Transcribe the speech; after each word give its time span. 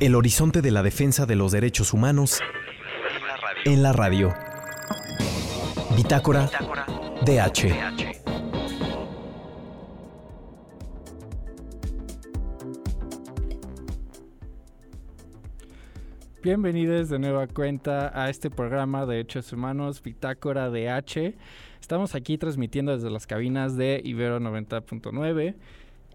El 0.00 0.16
horizonte 0.16 0.60
de 0.60 0.72
la 0.72 0.82
defensa 0.82 1.24
de 1.24 1.36
los 1.36 1.52
derechos 1.52 1.92
humanos 1.92 2.40
en 3.64 3.82
la 3.82 3.92
radio. 3.92 4.34
Bitácora 5.96 6.50
DH. 7.24 8.24
Bienvenidos 16.42 17.08
de 17.08 17.18
nueva 17.20 17.46
cuenta 17.46 18.10
a 18.20 18.28
este 18.30 18.50
programa 18.50 19.06
de 19.06 19.14
Derechos 19.14 19.52
Humanos, 19.52 20.02
Bitácora 20.02 20.70
DH. 20.70 21.34
Estamos 21.80 22.16
aquí 22.16 22.36
transmitiendo 22.36 22.92
desde 22.92 23.10
las 23.10 23.28
cabinas 23.28 23.76
de 23.76 24.02
Ibero 24.04 24.40
90.9 24.40 25.54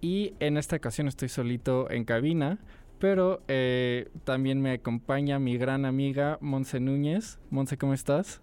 y 0.02 0.34
en 0.40 0.58
esta 0.58 0.76
ocasión 0.76 1.08
estoy 1.08 1.30
solito 1.30 1.90
en 1.90 2.06
cabina, 2.06 2.60
pero 3.00 3.42
eh, 3.48 4.10
también 4.26 4.62
me 4.62 4.72
acompaña 4.72 5.40
mi 5.40 5.58
gran 5.58 5.86
amiga 5.86 6.38
Monse 6.42 6.80
Núñez. 6.80 7.40
Monse, 7.50 7.78
¿cómo 7.78 7.94
estás? 7.94 8.42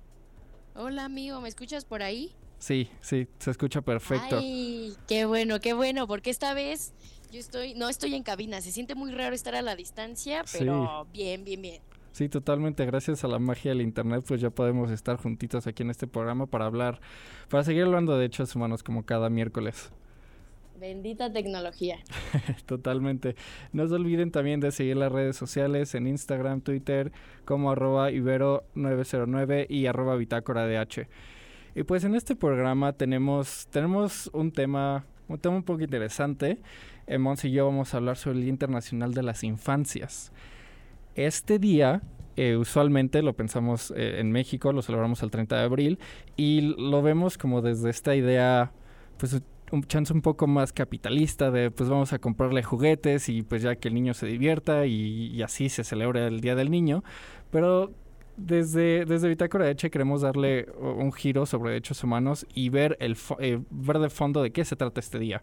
Hola 0.75 1.05
amigo, 1.05 1.41
¿me 1.41 1.49
escuchas 1.49 1.85
por 1.85 2.03
ahí? 2.03 2.35
Sí, 2.59 2.89
sí, 3.01 3.29
se 3.39 3.51
escucha 3.51 3.83
perfecto. 3.83 4.39
Ay, 4.39 4.95
qué 5.07 5.27
bueno, 5.27 5.61
qué 5.61 5.75
bueno, 5.75 6.07
porque 6.07 6.31
esta 6.31 6.55
vez 6.55 6.95
yo 7.31 7.39
estoy, 7.39 7.75
no 7.75 7.89
estoy 7.89 8.15
en 8.15 8.23
cabina, 8.23 8.61
se 8.61 8.73
siente 8.73 8.95
muy 8.95 9.13
raro 9.13 9.35
estar 9.35 9.55
a 9.55 9.63
la 9.63 9.77
distancia, 9.77 10.45
pero 10.53 11.07
bien, 11.13 11.45
bien, 11.45 11.61
bien. 11.61 11.83
Sí, 12.13 12.31
totalmente. 12.31 12.87
Gracias 12.87 13.25
a 13.25 13.29
la 13.29 13.39
magia 13.39 13.73
del 13.73 13.83
internet, 13.83 14.25
pues 14.27 14.41
ya 14.41 14.49
podemos 14.49 14.91
estar 14.91 15.19
juntitos 15.19 15.67
aquí 15.67 15.83
en 15.83 15.91
este 15.91 16.07
programa 16.07 16.47
para 16.47 16.65
hablar, 16.65 16.99
para 17.51 17.63
seguir 17.63 17.83
hablando 17.83 18.13
de 18.13 18.21
derechos 18.21 18.57
humanos 18.57 18.83
como 18.83 19.05
cada 19.05 19.29
miércoles. 19.29 19.93
Bendita 20.79 21.33
tecnología. 21.33 21.99
Totalmente. 22.67 23.37
No 23.73 23.87
se 23.89 23.95
olviden 23.95 24.31
también 24.31 24.61
de 24.61 24.73
seguir 24.73 24.97
las 24.97 25.11
redes 25.11 25.37
sociales 25.37 25.95
en 25.95 26.07
Instagram, 26.07 26.61
Twitter, 26.61 27.13
como 27.45 27.71
arroba 27.71 28.11
ibero909 28.11 29.67
y 29.69 29.87
arroba 29.87 30.17
bitácora. 30.17 30.67
Y 31.75 31.83
pues 31.83 32.05
en 32.05 32.15
este 32.15 32.37
programa 32.37 32.93
tenemos, 32.93 33.69
tenemos 33.71 34.31
un 34.33 34.53
tema, 34.53 35.05
un 35.29 35.39
tema 35.39 35.57
un 35.57 35.63
poco 35.63 35.83
interesante. 35.83 36.59
Eh, 37.07 37.19
Mons 37.19 37.45
y 37.45 37.53
yo 37.53 37.67
vamos 37.67 37.95
a 37.95 37.99
hablar 37.99 38.17
sobre 38.17 38.37
el 38.39 38.43
Día 38.43 38.51
Internacional 38.51 39.15
de 39.15 39.23
las 39.23 39.45
Infancias. 39.45 40.33
Este 41.15 41.59
día 41.59 42.03
eh, 42.37 42.57
usualmente 42.57 43.23
lo 43.23 43.35
pensamos 43.35 43.93
eh, 43.97 44.21
en 44.21 44.31
México, 44.31 44.73
lo 44.73 44.83
celebramos 44.83 45.23
el 45.23 45.31
30 45.31 45.57
de 45.57 45.63
abril 45.63 45.99
y 46.37 46.61
lo 46.61 47.01
vemos 47.01 47.39
como 47.39 47.63
desde 47.63 47.89
esta 47.89 48.15
idea, 48.15 48.73
pues 49.17 49.41
un 49.73 49.83
chance 49.85 50.13
un 50.13 50.23
poco 50.23 50.47
más 50.47 50.73
capitalista 50.73 51.51
de 51.51 51.71
pues 51.71 51.89
vamos 51.89 52.13
a 52.13 52.19
comprarle 52.19 52.63
juguetes 52.63 53.29
y 53.29 53.43
pues 53.43 53.63
ya 53.63 53.77
que 53.77 53.89
el 53.89 53.95
niño 53.95 54.15
se 54.15 54.27
divierta 54.27 54.87
y, 54.87 55.43
así 55.43 55.69
se 55.69 55.85
celebra 55.85 56.27
el 56.27 56.41
Día 56.41 56.55
del 56.55 56.71
Niño. 56.71 57.03
Pero 57.51 57.93
desde, 58.37 59.05
desde 59.05 59.29
Bitácora 59.29 59.65
de 59.65 59.73
Eche 59.73 59.91
queremos 59.91 60.23
darle 60.23 60.67
un 60.81 61.13
giro 61.13 61.47
sobre 61.47 61.71
derechos 61.71 62.03
humanos 62.05 62.47
y 62.55 62.69
ver, 62.69 62.97
el 63.01 63.17
eh, 63.39 63.61
ver 63.71 63.99
de 63.99 64.11
fondo 64.11 64.43
de 64.43 64.51
qué 64.53 64.65
se 64.65 64.77
trata 64.77 65.01
este 65.01 65.19
día. 65.19 65.43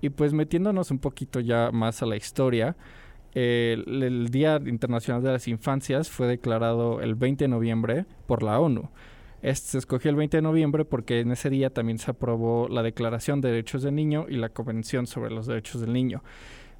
Y 0.00 0.10
pues 0.10 0.32
metiéndonos 0.32 0.90
un 0.90 0.98
poquito 0.98 1.40
ya 1.40 1.70
más 1.72 2.02
a 2.02 2.06
la 2.06 2.16
historia, 2.16 2.76
el 3.34 4.28
Día 4.30 4.60
Internacional 4.64 5.22
de 5.22 5.32
las 5.32 5.48
Infancias 5.48 6.08
fue 6.08 6.26
declarado 6.26 7.00
el 7.00 7.14
20 7.16 7.44
de 7.44 7.48
noviembre 7.48 8.06
por 8.26 8.42
la 8.42 8.60
ONU. 8.60 8.90
Se 9.52 9.76
escogió 9.76 10.10
el 10.10 10.16
20 10.16 10.38
de 10.38 10.42
noviembre 10.42 10.86
porque 10.86 11.20
en 11.20 11.30
ese 11.30 11.50
día 11.50 11.68
también 11.68 11.98
se 11.98 12.10
aprobó 12.10 12.66
la 12.68 12.82
Declaración 12.82 13.42
de 13.42 13.50
Derechos 13.50 13.82
del 13.82 13.94
Niño 13.94 14.24
y 14.28 14.36
la 14.36 14.48
Convención 14.48 15.06
sobre 15.06 15.30
los 15.30 15.46
Derechos 15.46 15.82
del 15.82 15.92
Niño. 15.92 16.22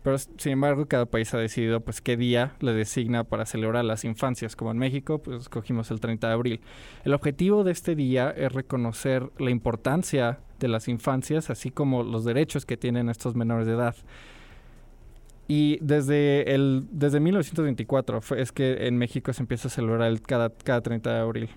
Pero 0.02 0.18
sin 0.18 0.52
embargo, 0.52 0.86
cada 0.86 1.06
país 1.06 1.32
ha 1.34 1.38
decidido 1.38 1.80
pues 1.80 2.00
qué 2.00 2.16
día 2.16 2.54
le 2.60 2.72
designa 2.72 3.24
para 3.24 3.44
celebrar 3.44 3.84
las 3.84 4.04
infancias, 4.04 4.56
como 4.56 4.70
en 4.70 4.78
México, 4.78 5.18
pues 5.18 5.40
escogimos 5.40 5.90
el 5.90 6.00
30 6.00 6.26
de 6.26 6.32
abril. 6.32 6.60
El 7.04 7.12
objetivo 7.12 7.64
de 7.64 7.72
este 7.72 7.94
día 7.94 8.30
es 8.30 8.52
reconocer 8.52 9.30
la 9.38 9.50
importancia 9.50 10.40
de 10.58 10.68
las 10.68 10.88
infancias, 10.88 11.50
así 11.50 11.70
como 11.70 12.02
los 12.02 12.24
derechos 12.24 12.64
que 12.64 12.76
tienen 12.78 13.10
estos 13.10 13.34
menores 13.34 13.66
de 13.66 13.74
edad. 13.74 13.96
Y 15.48 15.78
desde 15.82 16.54
el 16.54 16.86
desde 16.90 17.20
1924 17.20 18.20
es 18.36 18.52
que 18.52 18.86
en 18.86 18.96
México 18.96 19.32
se 19.34 19.42
empieza 19.42 19.68
a 19.68 19.70
celebrar 19.70 20.10
el 20.10 20.22
cada, 20.22 20.50
cada 20.50 20.80
30 20.80 21.12
de 21.12 21.20
abril. 21.20 21.50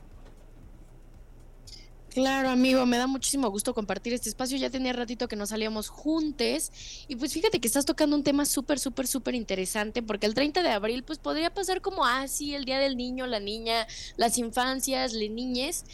Claro, 2.18 2.50
amigo, 2.50 2.84
me 2.88 2.98
da 2.98 3.06
muchísimo 3.06 3.48
gusto 3.52 3.76
compartir 3.76 4.12
este 4.12 4.28
espacio. 4.28 4.58
Ya 4.58 4.72
tenía 4.72 4.92
ratito 4.92 5.28
que 5.28 5.36
no 5.36 5.46
salíamos 5.46 5.88
juntos. 5.88 6.72
Y 7.08 7.16
pues 7.16 7.32
fíjate 7.32 7.60
que 7.60 7.68
estás 7.68 7.86
tocando 7.86 8.16
un 8.16 8.24
tema 8.24 8.48
súper, 8.48 8.80
súper, 8.80 9.06
súper 9.06 9.36
interesante, 9.36 10.02
porque 10.02 10.26
el 10.26 10.34
30 10.34 10.64
de 10.64 10.70
abril, 10.70 11.04
pues 11.04 11.20
podría 11.20 11.54
pasar 11.54 11.80
como, 11.80 12.08
ah, 12.08 12.28
sí, 12.28 12.56
el 12.56 12.66
Día 12.66 12.80
del 12.80 12.98
Niño, 12.98 13.28
la 13.28 13.40
niña, 13.40 13.86
las 14.16 14.40
infancias, 14.40 15.14
las 15.14 15.30
niñes 15.30 15.86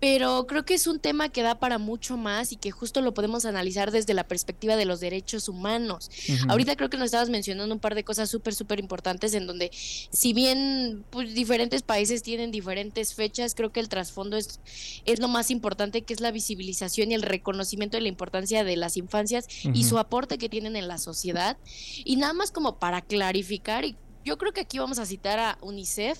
pero 0.00 0.46
creo 0.46 0.64
que 0.64 0.72
es 0.72 0.86
un 0.86 0.98
tema 0.98 1.28
que 1.28 1.42
da 1.42 1.58
para 1.58 1.78
mucho 1.78 2.16
más 2.16 2.52
y 2.52 2.56
que 2.56 2.70
justo 2.70 3.02
lo 3.02 3.12
podemos 3.12 3.44
analizar 3.44 3.90
desde 3.90 4.14
la 4.14 4.24
perspectiva 4.24 4.76
de 4.76 4.86
los 4.86 4.98
derechos 5.00 5.48
humanos. 5.48 6.10
Ahorita 6.48 6.74
creo 6.74 6.88
que 6.88 6.96
nos 6.96 7.06
estabas 7.06 7.28
mencionando 7.28 7.74
un 7.74 7.80
par 7.80 7.94
de 7.94 8.02
cosas 8.02 8.30
súper, 8.30 8.54
súper 8.54 8.80
importantes 8.80 9.34
en 9.34 9.46
donde 9.46 9.70
si 9.72 10.32
bien 10.32 11.04
pues, 11.10 11.34
diferentes 11.34 11.82
países 11.82 12.22
tienen 12.22 12.50
diferentes 12.50 13.14
fechas, 13.14 13.54
creo 13.54 13.72
que 13.72 13.80
el 13.80 13.90
trasfondo 13.90 14.38
es, 14.38 14.60
es 15.04 15.20
lo 15.20 15.28
más 15.28 15.50
importante, 15.50 16.02
que 16.02 16.14
es 16.14 16.20
la 16.20 16.30
visibilización 16.30 17.10
y 17.10 17.14
el 17.14 17.22
reconocimiento 17.22 17.98
de 17.98 18.02
la 18.02 18.08
importancia 18.08 18.64
de 18.64 18.76
las 18.76 18.96
infancias 18.96 19.46
y 19.74 19.84
su 19.84 19.98
aporte 19.98 20.38
que 20.38 20.48
tienen 20.48 20.76
en 20.76 20.88
la 20.88 20.96
sociedad. 20.96 21.58
Y 22.04 22.16
nada 22.16 22.32
más 22.32 22.52
como 22.52 22.78
para 22.78 23.02
clarificar, 23.02 23.84
y 23.84 23.96
yo 24.24 24.38
creo 24.38 24.52
que 24.52 24.62
aquí 24.62 24.78
vamos 24.78 24.98
a 24.98 25.04
citar 25.04 25.38
a 25.38 25.58
UNICEF, 25.60 26.18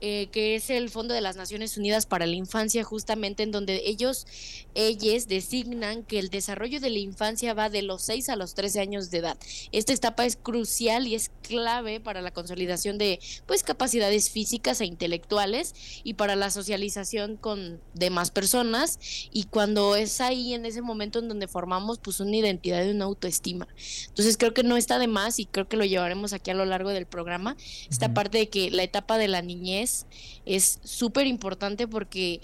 eh, 0.00 0.28
que 0.32 0.56
es 0.56 0.70
el 0.70 0.90
Fondo 0.90 1.14
de 1.14 1.20
las 1.20 1.36
Naciones 1.36 1.76
Unidas 1.76 2.06
para 2.06 2.26
la 2.26 2.34
Infancia, 2.34 2.84
justamente 2.84 3.42
en 3.42 3.50
donde 3.50 3.82
ellos, 3.86 4.26
ellos 4.74 5.28
designan 5.28 6.02
que 6.02 6.18
el 6.18 6.28
desarrollo 6.28 6.80
de 6.80 6.90
la 6.90 6.98
infancia 6.98 7.54
va 7.54 7.70
de 7.70 7.82
los 7.82 8.02
6 8.02 8.28
a 8.28 8.36
los 8.36 8.54
13 8.54 8.80
años 8.80 9.10
de 9.10 9.18
edad. 9.18 9.38
Esta 9.72 9.92
etapa 9.92 10.26
es 10.26 10.36
crucial 10.36 11.06
y 11.06 11.14
es 11.14 11.30
clave 11.42 12.00
para 12.00 12.22
la 12.22 12.32
consolidación 12.32 12.98
de 12.98 13.20
pues 13.46 13.62
capacidades 13.62 14.30
físicas 14.30 14.80
e 14.80 14.86
intelectuales 14.86 15.74
y 16.02 16.14
para 16.14 16.36
la 16.36 16.50
socialización 16.50 17.36
con 17.36 17.80
demás 17.94 18.30
personas 18.30 18.98
y 19.32 19.44
cuando 19.44 19.96
es 19.96 20.20
ahí 20.20 20.54
en 20.54 20.66
ese 20.66 20.82
momento 20.82 21.18
en 21.18 21.28
donde 21.28 21.48
formamos 21.48 21.98
pues 21.98 22.20
una 22.20 22.36
identidad 22.36 22.84
y 22.84 22.90
una 22.90 23.04
autoestima. 23.04 23.68
Entonces 24.08 24.36
creo 24.36 24.54
que 24.54 24.62
no 24.62 24.76
está 24.76 24.98
de 24.98 25.06
más 25.06 25.38
y 25.38 25.46
creo 25.46 25.68
que 25.68 25.76
lo 25.76 25.84
llevaremos 25.84 26.32
aquí 26.32 26.50
a 26.50 26.54
lo 26.54 26.64
largo 26.64 26.90
del 26.90 27.06
programa, 27.06 27.56
esta 27.90 28.12
parte 28.12 28.38
de 28.38 28.48
que 28.48 28.70
la 28.70 28.82
etapa 28.82 29.18
de 29.18 29.28
la 29.28 29.42
niñez 29.42 29.83
es 29.84 30.80
súper 30.82 31.26
importante 31.26 31.86
porque 31.88 32.40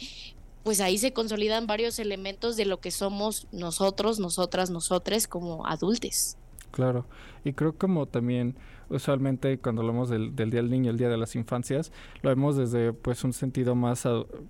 pues 0.62 0.80
ahí 0.80 0.98
se 0.98 1.12
consolidan 1.12 1.66
varios 1.66 1.98
elementos 1.98 2.56
de 2.56 2.66
lo 2.66 2.80
que 2.80 2.90
somos 2.90 3.46
nosotros, 3.52 4.18
nosotras, 4.18 4.70
nosotres 4.70 5.26
como 5.26 5.66
adultos. 5.66 6.36
Claro, 6.70 7.06
y 7.44 7.52
creo 7.52 7.76
como 7.76 8.06
también 8.06 8.56
usualmente 8.90 9.58
cuando 9.58 9.82
hablamos 9.82 10.08
del, 10.08 10.34
Día 10.34 10.46
del 10.46 10.70
Niño, 10.70 10.90
el 10.90 10.98
Día 10.98 11.08
de 11.08 11.16
las 11.16 11.34
Infancias, 11.36 11.92
lo 12.22 12.30
vemos 12.30 12.56
desde 12.56 12.92
pues 12.92 13.24
un 13.24 13.32
sentido 13.32 13.74
más 13.74 14.06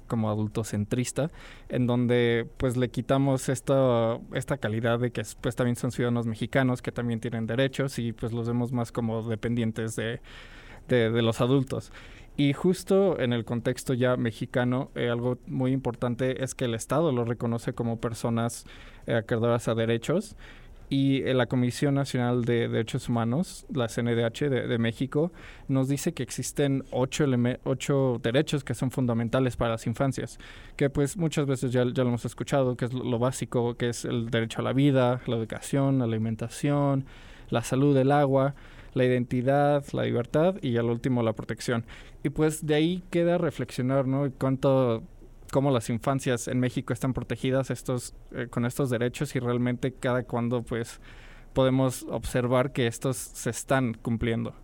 como 0.06 0.30
adultocentrista, 0.30 1.30
en 1.68 1.86
donde 1.86 2.48
pues 2.56 2.76
le 2.76 2.90
quitamos 2.90 3.48
esta, 3.48 4.18
esta 4.34 4.58
calidad 4.58 4.98
de 4.98 5.12
que 5.12 5.22
pues 5.40 5.56
también 5.56 5.76
son 5.76 5.92
ciudadanos 5.92 6.26
mexicanos 6.26 6.82
que 6.82 6.92
también 6.92 7.20
tienen 7.20 7.46
derechos 7.46 7.98
y 7.98 8.12
pues 8.12 8.32
los 8.32 8.46
vemos 8.46 8.72
más 8.72 8.92
como 8.92 9.22
dependientes 9.22 9.96
de, 9.96 10.20
de 10.88 11.22
los 11.22 11.40
adultos. 11.40 11.92
Y 12.40 12.54
justo 12.54 13.20
en 13.20 13.34
el 13.34 13.44
contexto 13.44 13.92
ya 13.92 14.16
mexicano, 14.16 14.90
eh, 14.94 15.10
algo 15.10 15.36
muy 15.46 15.72
importante 15.72 16.42
es 16.42 16.54
que 16.54 16.64
el 16.64 16.74
Estado 16.74 17.12
lo 17.12 17.26
reconoce 17.26 17.74
como 17.74 18.00
personas 18.00 18.64
eh, 19.06 19.20
a 19.30 19.74
derechos 19.74 20.36
y 20.88 21.20
eh, 21.24 21.34
la 21.34 21.44
Comisión 21.44 21.96
Nacional 21.96 22.46
de 22.46 22.66
Derechos 22.68 23.10
Humanos, 23.10 23.66
la 23.70 23.88
CNDH 23.88 24.48
de, 24.48 24.78
México, 24.78 25.32
nos 25.68 25.90
dice 25.90 26.14
que 26.14 26.22
existen 26.22 26.82
ocho, 26.92 27.26
ocho, 27.64 28.18
derechos 28.22 28.64
que 28.64 28.72
son 28.72 28.90
fundamentales 28.90 29.58
para 29.58 29.72
las 29.72 29.86
infancias, 29.86 30.38
que 30.76 30.88
pues 30.88 31.18
muchas 31.18 31.44
veces 31.44 31.72
ya, 31.72 31.84
ya 31.92 32.04
lo 32.04 32.08
hemos 32.08 32.24
escuchado, 32.24 32.74
que 32.74 32.86
es 32.86 32.94
lo, 32.94 33.18
básico, 33.18 33.74
que 33.76 33.90
es 33.90 34.06
el 34.06 34.30
derecho 34.30 34.62
a 34.62 34.64
la 34.64 34.72
vida, 34.72 35.20
la 35.26 35.36
educación, 35.36 35.98
la 35.98 36.06
alimentación, 36.06 37.04
la 37.50 37.62
salud, 37.62 37.94
el 37.98 38.12
agua, 38.12 38.54
la 38.94 39.04
identidad, 39.04 39.84
la 39.92 40.04
libertad 40.04 40.56
y 40.62 40.76
al 40.76 40.86
último 40.86 41.22
la 41.22 41.32
protección. 41.32 41.84
Y 42.22 42.30
pues 42.30 42.66
de 42.66 42.74
ahí 42.74 43.02
queda 43.10 43.38
reflexionar, 43.38 44.06
¿no? 44.06 44.30
Cuánto 44.38 45.02
cómo 45.50 45.70
las 45.70 45.90
infancias 45.90 46.48
en 46.48 46.60
México 46.60 46.92
están 46.92 47.12
protegidas 47.12 47.70
estos 47.70 48.14
eh, 48.34 48.46
con 48.48 48.64
estos 48.64 48.88
derechos 48.88 49.34
y 49.34 49.40
realmente 49.40 49.92
cada 49.92 50.22
cuando 50.22 50.62
pues 50.62 51.00
podemos 51.52 52.04
observar 52.04 52.72
que 52.72 52.86
estos 52.86 53.16
se 53.16 53.50
están 53.50 53.94
cumpliendo. 53.94 54.54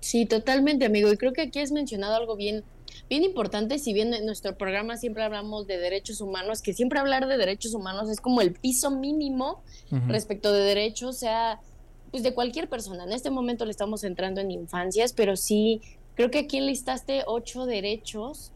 Sí, 0.00 0.26
totalmente, 0.26 0.84
amigo. 0.84 1.12
Y 1.12 1.16
creo 1.16 1.32
que 1.32 1.42
aquí 1.42 1.58
has 1.58 1.72
mencionado 1.72 2.14
algo 2.14 2.36
bien, 2.36 2.62
bien 3.10 3.24
importante. 3.24 3.78
Si 3.80 3.92
bien 3.92 4.14
en 4.14 4.24
nuestro 4.24 4.56
programa 4.56 4.96
siempre 4.96 5.24
hablamos 5.24 5.66
de 5.66 5.78
derechos 5.78 6.20
humanos, 6.20 6.62
que 6.62 6.72
siempre 6.72 7.00
hablar 7.00 7.26
de 7.26 7.36
derechos 7.36 7.74
humanos 7.74 8.08
es 8.08 8.20
como 8.20 8.40
el 8.40 8.52
piso 8.52 8.90
mínimo 8.92 9.64
respecto 10.06 10.52
de 10.52 10.60
derechos, 10.60 11.18
sea 11.18 11.60
pues 12.16 12.22
de 12.22 12.32
cualquier 12.32 12.66
persona. 12.66 13.04
En 13.04 13.12
este 13.12 13.28
momento 13.28 13.66
le 13.66 13.72
estamos 13.72 14.02
entrando 14.02 14.40
en 14.40 14.50
infancias, 14.50 15.12
pero 15.12 15.36
sí, 15.36 15.82
creo 16.14 16.30
que 16.30 16.38
aquí 16.38 16.56
enlistaste 16.56 17.24
ocho 17.26 17.66
derechos 17.66 18.52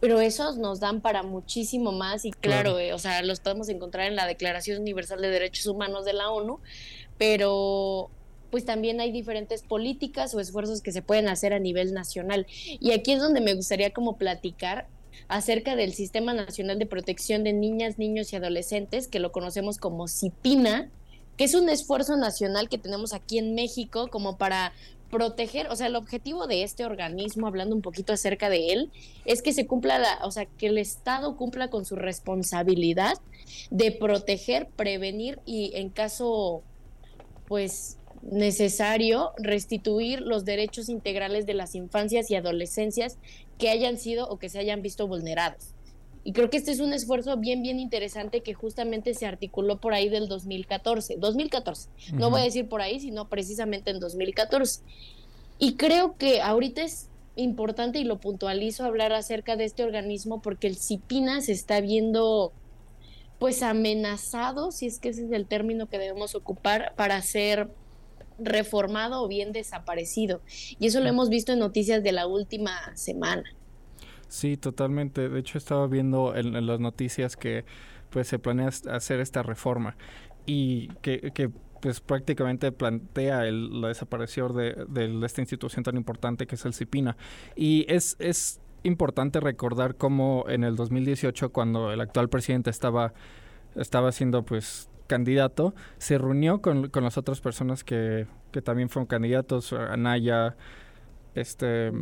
pero 0.00 0.20
esos 0.20 0.58
nos 0.58 0.80
dan 0.80 1.00
para 1.00 1.22
muchísimo 1.22 1.92
más 1.92 2.24
y 2.24 2.32
claro, 2.32 2.80
eh, 2.80 2.92
o 2.92 2.98
sea, 2.98 3.22
los 3.22 3.38
podemos 3.38 3.68
encontrar 3.68 4.08
en 4.08 4.16
la 4.16 4.26
Declaración 4.26 4.82
Universal 4.82 5.22
de 5.22 5.28
Derechos 5.28 5.66
Humanos 5.66 6.04
de 6.04 6.12
la 6.12 6.30
ONU, 6.30 6.58
pero 7.18 8.10
pues 8.50 8.64
también 8.64 9.00
hay 9.00 9.12
diferentes 9.12 9.62
políticas 9.62 10.34
o 10.34 10.40
esfuerzos 10.40 10.82
que 10.82 10.90
se 10.90 11.00
pueden 11.00 11.28
hacer 11.28 11.54
a 11.54 11.60
nivel 11.60 11.94
nacional. 11.94 12.46
Y 12.50 12.90
aquí 12.90 13.12
es 13.12 13.20
donde 13.20 13.40
me 13.40 13.54
gustaría 13.54 13.92
como 13.92 14.16
platicar 14.16 14.88
acerca 15.28 15.76
del 15.76 15.94
Sistema 15.94 16.34
Nacional 16.34 16.80
de 16.80 16.86
Protección 16.86 17.44
de 17.44 17.52
Niñas, 17.52 17.96
Niños 17.96 18.32
y 18.32 18.36
Adolescentes, 18.36 19.06
que 19.06 19.20
lo 19.20 19.30
conocemos 19.30 19.78
como 19.78 20.08
CIPINA, 20.08 20.90
que 21.36 21.44
es 21.44 21.54
un 21.54 21.68
esfuerzo 21.68 22.16
nacional 22.16 22.68
que 22.68 22.78
tenemos 22.78 23.12
aquí 23.12 23.38
en 23.38 23.54
México 23.54 24.08
como 24.08 24.36
para 24.36 24.72
proteger, 25.10 25.68
o 25.68 25.76
sea, 25.76 25.86
el 25.86 25.96
objetivo 25.96 26.46
de 26.46 26.64
este 26.64 26.84
organismo, 26.84 27.46
hablando 27.46 27.76
un 27.76 27.82
poquito 27.82 28.12
acerca 28.12 28.48
de 28.48 28.72
él, 28.72 28.90
es 29.24 29.42
que 29.42 29.52
se 29.52 29.66
cumpla 29.66 29.98
la, 29.98 30.18
o 30.24 30.30
sea, 30.32 30.46
que 30.46 30.66
el 30.66 30.78
Estado 30.78 31.36
cumpla 31.36 31.68
con 31.68 31.84
su 31.84 31.94
responsabilidad 31.94 33.14
de 33.70 33.92
proteger, 33.92 34.66
prevenir 34.66 35.38
y 35.46 35.70
en 35.76 35.90
caso, 35.90 36.62
pues, 37.46 37.98
necesario, 38.22 39.32
restituir 39.36 40.20
los 40.20 40.44
derechos 40.44 40.88
integrales 40.88 41.46
de 41.46 41.54
las 41.54 41.74
infancias 41.74 42.30
y 42.30 42.36
adolescencias 42.36 43.18
que 43.58 43.70
hayan 43.70 43.98
sido 43.98 44.28
o 44.28 44.38
que 44.38 44.48
se 44.48 44.58
hayan 44.58 44.82
visto 44.82 45.06
vulnerados. 45.06 45.73
Y 46.24 46.32
creo 46.32 46.48
que 46.48 46.56
este 46.56 46.72
es 46.72 46.80
un 46.80 46.94
esfuerzo 46.94 47.36
bien, 47.36 47.62
bien 47.62 47.78
interesante 47.78 48.40
que 48.40 48.54
justamente 48.54 49.12
se 49.12 49.26
articuló 49.26 49.78
por 49.78 49.92
ahí 49.92 50.08
del 50.08 50.26
2014. 50.26 51.16
2014. 51.18 51.90
No 52.14 52.30
voy 52.30 52.40
a 52.40 52.44
decir 52.44 52.66
por 52.66 52.80
ahí, 52.80 52.98
sino 52.98 53.28
precisamente 53.28 53.90
en 53.90 54.00
2014. 54.00 54.80
Y 55.58 55.74
creo 55.76 56.16
que 56.16 56.40
ahorita 56.40 56.82
es 56.82 57.10
importante 57.36 57.98
y 57.98 58.04
lo 58.04 58.18
puntualizo 58.20 58.84
hablar 58.84 59.12
acerca 59.12 59.56
de 59.56 59.64
este 59.64 59.84
organismo 59.84 60.40
porque 60.40 60.66
el 60.66 60.76
CIPINA 60.76 61.42
se 61.42 61.52
está 61.52 61.80
viendo 61.80 62.52
pues 63.38 63.62
amenazado, 63.62 64.70
si 64.70 64.86
es 64.86 64.98
que 64.98 65.10
ese 65.10 65.26
es 65.26 65.32
el 65.32 65.46
término 65.46 65.88
que 65.88 65.98
debemos 65.98 66.34
ocupar 66.34 66.94
para 66.96 67.20
ser 67.20 67.68
reformado 68.38 69.22
o 69.22 69.28
bien 69.28 69.52
desaparecido. 69.52 70.40
Y 70.78 70.86
eso 70.86 71.00
lo 71.00 71.08
hemos 71.08 71.28
visto 71.28 71.52
en 71.52 71.58
noticias 71.58 72.02
de 72.02 72.12
la 72.12 72.26
última 72.26 72.96
semana. 72.96 73.44
Sí, 74.28 74.56
totalmente. 74.56 75.28
De 75.28 75.40
hecho, 75.40 75.58
estaba 75.58 75.86
viendo 75.86 76.34
en, 76.34 76.66
las 76.66 76.80
noticias 76.80 77.36
que 77.36 77.64
pues 78.10 78.28
se 78.28 78.38
planea 78.38 78.68
hacer 78.68 79.20
esta 79.20 79.42
reforma 79.42 79.96
y 80.46 80.88
que, 81.02 81.32
que 81.34 81.50
pues 81.80 82.00
prácticamente 82.00 82.72
plantea 82.72 83.46
el, 83.46 83.80
la 83.80 83.88
desaparición 83.88 84.56
de, 84.56 84.86
de, 84.88 85.26
esta 85.26 85.42
institución 85.42 85.84
tan 85.84 85.96
importante 85.96 86.46
que 86.46 86.54
es 86.54 86.64
el 86.64 86.74
CIPINA. 86.74 87.16
Y 87.56 87.84
es, 87.88 88.16
es 88.18 88.60
importante 88.84 89.40
recordar 89.40 89.96
cómo 89.96 90.44
en 90.48 90.64
el 90.64 90.76
2018, 90.76 91.50
cuando 91.50 91.92
el 91.92 92.00
actual 92.00 92.28
presidente 92.28 92.70
estaba, 92.70 93.12
estaba 93.74 94.12
siendo 94.12 94.44
pues 94.44 94.88
candidato, 95.06 95.74
se 95.98 96.16
reunió 96.18 96.62
con, 96.62 96.88
con 96.88 97.04
las 97.04 97.18
otras 97.18 97.40
personas 97.40 97.84
que, 97.84 98.26
que 98.52 98.62
también 98.62 98.88
fueron 98.88 99.06
candidatos, 99.06 99.72
Anaya, 99.72 100.56
este, 101.34 101.92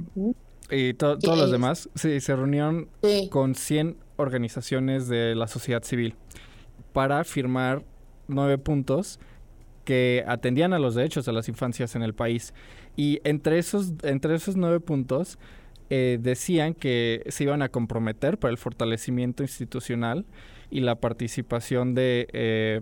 y 0.73 0.95
todos 0.95 1.23
los 1.23 1.51
demás, 1.51 1.91
sí, 1.95 2.21
se 2.21 2.35
reunieron 2.35 2.89
con 3.31 3.55
100 3.55 3.99
organizaciones 4.17 5.07
de 5.07 5.35
la 5.35 5.47
sociedad 5.47 5.83
civil 5.83 6.15
para 6.93 7.25
firmar 7.25 7.85
nueve 8.29 8.59
puntos 8.59 9.21
que 9.85 10.25
atendían 10.27 10.73
a 10.73 10.79
los 10.79 10.95
derechos 10.95 11.27
de 11.27 11.33
las 11.33 11.49
infancias 11.49 11.95
en 11.95 12.03
el 12.03 12.15
país. 12.15 12.55
Y 12.97 13.21
entre 13.25 13.59
esos, 13.59 13.93
entre 14.03 14.35
esos 14.35 14.57
nueve 14.57 14.81
puntos 14.81 15.39
eh, 15.91 16.19
decían 16.21 16.75
que 16.75 17.23
se 17.29 17.45
iban 17.45 17.63
a 17.63 17.69
comprometer 17.69 18.39
para 18.39 18.51
el 18.51 18.59
fortalecimiento 18.59 19.43
institucional 19.43 20.25
y 20.71 20.81
la 20.81 20.95
participación 20.95 21.95
de, 21.95 22.29
eh, 22.33 22.81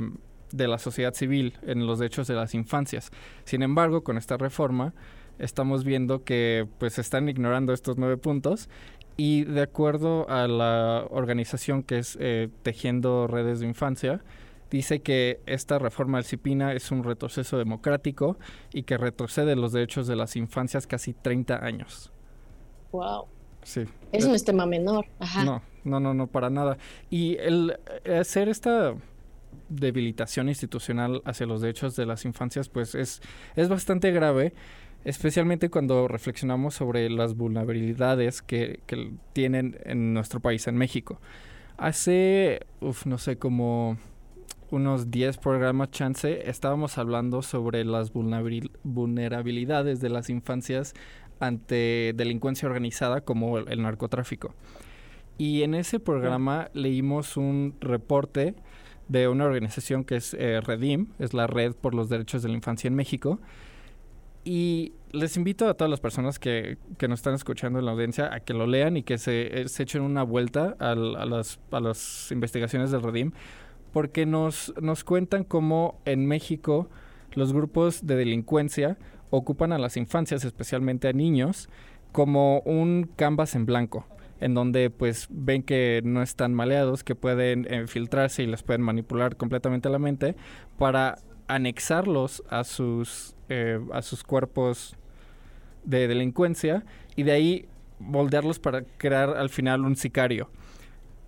de 0.53 0.69
la 0.69 0.79
sociedad 0.79 1.15
civil 1.15 1.55
en 1.63 1.87
los 1.87 1.99
derechos 1.99 2.29
de 2.29 2.35
las 2.35 2.55
infancias. 2.55 3.11
Sin 3.45 3.63
embargo, 3.63 4.05
con 4.05 4.17
esta 4.17 4.37
reforma, 4.37 4.95
estamos 5.41 5.85
viendo 5.85 6.25
que 6.25 6.67
pues 6.79 6.99
están 6.99 7.29
ignorando 7.29 7.73
estos 7.73 7.99
nueve 7.99 8.17
puntos 8.17 8.69
y 9.17 9.45
de 9.45 9.63
acuerdo 9.63 10.29
a 10.31 10.49
la 10.49 11.07
organización 11.11 11.83
que 11.83 11.99
es 11.99 12.17
eh, 12.21 12.49
Tejiendo 12.63 13.27
Redes 13.27 13.61
de 13.61 13.67
Infancia, 13.67 14.23
dice 14.71 15.03
que 15.03 15.41
esta 15.47 15.79
reforma 15.79 16.19
del 16.19 16.25
CIPINA 16.25 16.73
es 16.73 16.91
un 16.91 17.05
retroceso 17.05 17.59
democrático 17.59 18.39
y 18.73 18.85
que 18.85 18.97
retrocede 18.97 19.57
los 19.57 19.73
derechos 19.73 20.07
de 20.07 20.17
las 20.17 20.37
infancias 20.37 20.87
casi 20.87 21.13
30 21.13 21.65
años. 21.65 22.13
Wow. 22.93 23.27
Sí. 23.63 23.85
Es 24.13 24.45
tema 24.45 24.65
menor. 24.65 25.07
Ajá. 25.19 25.45
No, 25.45 25.63
no, 25.85 26.01
no, 26.01 26.15
no, 26.15 26.27
para 26.27 26.49
nada. 26.49 26.79
Y 27.11 27.37
el 27.37 27.79
hacer 28.19 28.49
esta 28.49 28.95
debilitación 29.69 30.49
institucional 30.49 31.21
hacia 31.25 31.47
los 31.47 31.61
derechos 31.61 31.95
de 31.95 32.07
las 32.07 32.25
infancias, 32.25 32.69
pues 32.69 32.95
es, 32.95 33.21
es 33.55 33.69
bastante 33.69 34.13
grave 34.13 34.55
especialmente 35.05 35.71
cuando 35.71 36.09
reflexionamos 36.09 36.75
sobre 36.75 37.09
las 37.11 37.35
vulnerabilidades 37.37 38.43
que, 38.43 38.81
tienen 39.33 39.79
en 39.85 40.13
nuestro 40.15 40.41
país, 40.41 40.67
en 40.67 40.77
México. 40.77 41.21
Hace, 41.77 42.61
no 43.05 43.19
sé, 43.19 43.39
como 43.39 43.97
unos 44.71 45.11
10 45.11 45.39
programas 45.39 45.91
chance, 45.91 46.49
estábamos 46.49 46.99
hablando 46.99 47.43
sobre 47.43 47.85
las 47.85 48.13
vulnerabilidades 48.13 50.01
de 50.01 50.11
las 50.11 50.31
infancias 50.31 50.95
ante 51.41 52.13
delincuencia 52.15 52.69
organizada 52.69 53.23
como 53.23 53.59
el, 53.59 53.83
narcotráfico. 53.83 54.55
Y 55.39 55.63
en 55.63 55.75
ese 55.75 55.99
programa 55.99 56.71
leímos 56.75 57.39
un 57.39 57.75
reporte 57.81 58.55
de 59.09 59.27
una 59.27 59.47
organización 59.47 60.05
que 60.05 60.17
es 60.17 60.35
eh, 60.35 60.61
Redim, 60.61 61.09
es 61.19 61.33
la 61.33 61.47
Red 61.47 61.75
por 61.75 61.95
los 61.95 62.11
Derechos 62.11 62.43
de 62.43 62.51
la 62.51 62.55
Infancia 62.57 62.89
en 62.89 62.95
México, 62.95 63.41
y 64.45 64.93
les 65.13 65.37
invito 65.37 65.69
a 65.69 65.75
todas 65.75 65.91
las 65.91 66.01
personas 66.01 66.39
que, 66.39 66.79
que, 66.99 67.09
nos 67.09 67.21
están 67.21 67.35
escuchando 67.35 67.79
en 67.79 67.85
la 67.85 67.93
audiencia 67.93 68.33
a 68.33 68.41
que 68.41 68.55
lo 68.55 68.67
lean 68.67 68.97
y 68.97 69.03
que 69.03 69.19
se, 69.19 69.61
eh, 69.61 69.67
echen 69.79 70.03
una 70.03 70.23
vuelta 70.23 70.77
a, 70.79 70.95
las, 70.95 71.59
a 71.71 71.81
las 71.81 72.31
investigaciones 72.31 72.91
del 72.91 73.03
Redim, 73.03 73.33
porque 73.93 74.25
nos, 74.27 74.73
nos 74.81 75.05
cuentan 75.05 75.45
cómo 75.45 76.01
en 76.05 76.27
México 76.27 76.89
los 77.33 77.53
grupos 77.53 78.07
de 78.07 78.17
delincuencia 78.17 78.99
ocupan 79.31 79.73
a 79.73 79.79
las 79.79 79.97
infancias, 79.97 80.45
especialmente 80.45 81.09
a 81.09 81.13
niños, 81.13 81.69
como 82.13 82.61
un 82.61 83.11
canvas 83.17 83.55
en 83.55 83.67
blanco 83.67 84.07
en 84.41 84.55
donde 84.55 84.89
pues 84.91 85.27
ven 85.31 85.63
que 85.63 86.01
no 86.03 86.23
están 86.23 86.55
maleados, 86.55 87.05
que 87.05 87.15
pueden 87.15 87.69
infiltrarse 87.73 88.43
y 88.43 88.47
les 88.47 88.63
pueden 88.63 88.81
manipular 88.81 89.37
completamente 89.37 89.91
la 89.91 89.99
mente 89.99 90.35
para 90.79 91.19
anexarlos 91.55 92.43
a 92.49 92.65
sus, 92.65 93.35
eh, 93.49 93.81
a 93.93 94.03
sus 94.03 94.23
cuerpos 94.23 94.97
de 95.85 96.09
delincuencia 96.09 96.85
y 97.17 97.23
de 97.25 97.33
ahí 97.33 97.69
moldearlos 97.99 98.59
para 98.59 98.83
crear 98.83 99.37
al 99.37 99.51
final 99.51 99.85
un 99.85 99.97
sicario. 99.97 100.51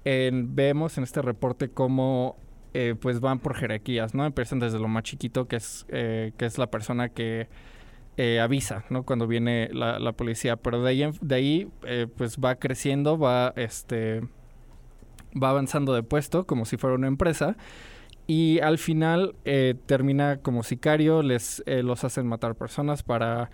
vemos 0.04 0.98
en 0.98 1.04
este 1.04 1.22
reporte 1.22 1.68
cómo 1.68 2.36
eh, 2.74 2.94
pues 2.98 3.20
van 3.20 3.38
por 3.38 3.54
jerarquías, 3.54 4.14
¿no? 4.14 4.24
Empiezan 4.24 4.58
desde 4.58 4.78
lo 4.78 4.88
más 4.88 5.02
chiquito, 5.02 5.46
que 5.46 5.56
es, 5.56 5.86
eh, 5.88 6.32
que 6.38 6.46
es 6.46 6.58
la 6.58 6.70
persona 6.70 7.10
que 7.10 7.48
avisa, 8.40 8.84
¿no? 8.88 9.04
Cuando 9.04 9.26
viene 9.26 9.68
la, 9.72 9.98
la, 9.98 10.12
policía, 10.12 10.56
pero 10.56 10.82
de 10.82 10.90
ahí, 10.90 11.10
de 11.20 11.34
ahí 11.34 11.70
pues 12.16 12.38
va 12.38 12.54
creciendo, 12.54 13.18
va, 13.18 13.52
este, 13.56 14.20
va 15.40 15.50
avanzando 15.50 15.92
de 15.94 16.02
puesto 16.02 16.46
como 16.46 16.64
si 16.64 16.76
fuera 16.76 16.94
una 16.94 17.08
empresa 17.08 17.56
y 18.26 18.60
al 18.60 18.78
final 18.78 19.34
eh, 19.44 19.74
termina 19.86 20.38
como 20.38 20.62
sicario, 20.62 21.22
les 21.22 21.62
eh, 21.66 21.82
los 21.82 22.04
hacen 22.04 22.26
matar 22.26 22.54
personas 22.54 23.02
para, 23.02 23.50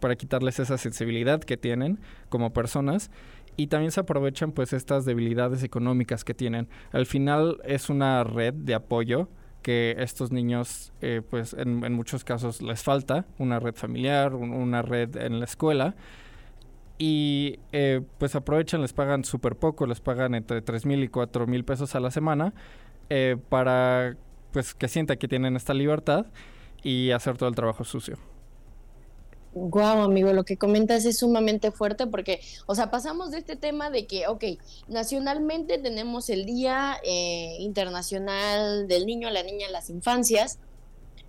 para 0.00 0.16
quitarles 0.16 0.60
esa 0.60 0.78
sensibilidad 0.78 1.40
que 1.40 1.56
tienen 1.56 1.98
como 2.28 2.52
personas 2.52 3.10
y 3.56 3.68
también 3.68 3.90
se 3.90 4.00
aprovechan 4.00 4.52
pues 4.52 4.72
estas 4.72 5.04
debilidades 5.04 5.62
económicas 5.62 6.24
que 6.24 6.34
tienen. 6.34 6.68
Al 6.92 7.06
final 7.06 7.60
es 7.64 7.90
una 7.90 8.22
red 8.22 8.54
de 8.54 8.74
apoyo 8.74 9.28
que 9.62 9.96
estos 9.98 10.30
niños 10.30 10.92
eh, 11.00 11.22
pues 11.28 11.52
en, 11.54 11.84
en, 11.84 11.92
muchos 11.92 12.22
casos 12.22 12.62
les 12.62 12.84
falta, 12.84 13.26
una 13.38 13.58
red 13.58 13.74
familiar, 13.74 14.34
una 14.34 14.82
red 14.82 15.16
en 15.16 15.40
la 15.40 15.44
escuela 15.44 15.96
y 16.98 17.58
pues 18.18 18.34
aprovechan, 18.36 18.80
les 18.80 18.94
pagan 18.94 19.22
súper 19.24 19.56
poco, 19.56 19.86
les 19.86 20.00
pagan 20.00 20.34
entre 20.34 20.62
3 20.62 20.86
mil 20.86 21.02
y 21.02 21.08
4 21.08 21.46
mil 21.46 21.62
pesos 21.64 21.94
a 21.94 22.00
la 22.00 22.10
semana 22.10 22.54
eh, 23.10 23.36
para 23.48 24.16
pues 24.52 24.74
que 24.74 24.88
sienta 24.88 25.16
que 25.16 25.28
tienen 25.28 25.56
esta 25.56 25.74
libertad 25.74 26.26
y 26.82 27.10
hacer 27.10 27.36
todo 27.36 27.48
el 27.48 27.54
trabajo 27.54 27.84
sucio. 27.84 28.18
Guau, 29.52 30.02
amigo, 30.02 30.32
lo 30.32 30.44
que 30.44 30.58
comentas 30.58 31.04
es 31.06 31.18
sumamente 31.18 31.70
fuerte 31.70 32.06
porque, 32.06 32.40
o 32.66 32.74
sea, 32.74 32.90
pasamos 32.90 33.30
de 33.30 33.38
este 33.38 33.56
tema 33.56 33.90
de 33.90 34.06
que, 34.06 34.28
ok, 34.28 34.44
nacionalmente 34.86 35.78
tenemos 35.78 36.28
el 36.28 36.44
Día 36.44 36.98
eh, 37.04 37.56
Internacional 37.60 38.86
del 38.86 39.06
Niño, 39.06 39.30
la 39.30 39.42
Niña, 39.42 39.70
las 39.70 39.88
Infancias, 39.90 40.58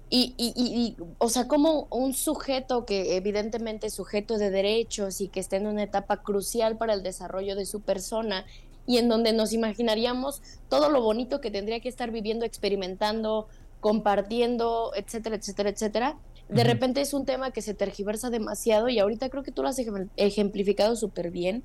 Y, 0.09 0.33
y, 0.37 0.53
y, 0.55 0.95
o 1.17 1.27
sea, 1.27 1.49
como 1.49 1.87
un 1.91 2.13
sujeto 2.13 2.85
que 2.85 3.17
evidentemente 3.17 3.87
es 3.87 3.93
sujeto 3.93 4.37
de 4.37 4.51
derechos 4.51 5.19
y 5.19 5.27
que 5.27 5.41
está 5.41 5.57
en 5.57 5.67
una 5.67 5.83
etapa 5.83 6.23
crucial 6.23 6.77
para 6.77 6.93
el 6.93 7.03
desarrollo 7.03 7.57
de 7.57 7.65
su 7.65 7.81
persona 7.81 8.45
y 8.87 8.97
en 8.97 9.09
donde 9.09 9.33
nos 9.33 9.53
imaginaríamos 9.53 10.41
todo 10.69 10.89
lo 10.89 11.01
bonito 11.01 11.41
que 11.41 11.51
tendría 11.51 11.79
que 11.81 11.89
estar 11.89 12.09
viviendo, 12.09 12.45
experimentando, 12.45 13.47
compartiendo, 13.79 14.93
etcétera, 14.95 15.35
etcétera, 15.35 15.69
etcétera. 15.69 16.17
De 16.49 16.63
repente 16.63 17.01
es 17.01 17.13
un 17.13 17.25
tema 17.25 17.51
que 17.51 17.61
se 17.61 17.73
tergiversa 17.73 18.29
demasiado 18.29 18.87
y 18.87 18.99
ahorita 18.99 19.29
creo 19.29 19.43
que 19.43 19.51
tú 19.51 19.61
lo 19.61 19.69
has 19.69 19.79
ejemplificado 20.15 20.95
súper 20.95 21.29
bien 21.29 21.63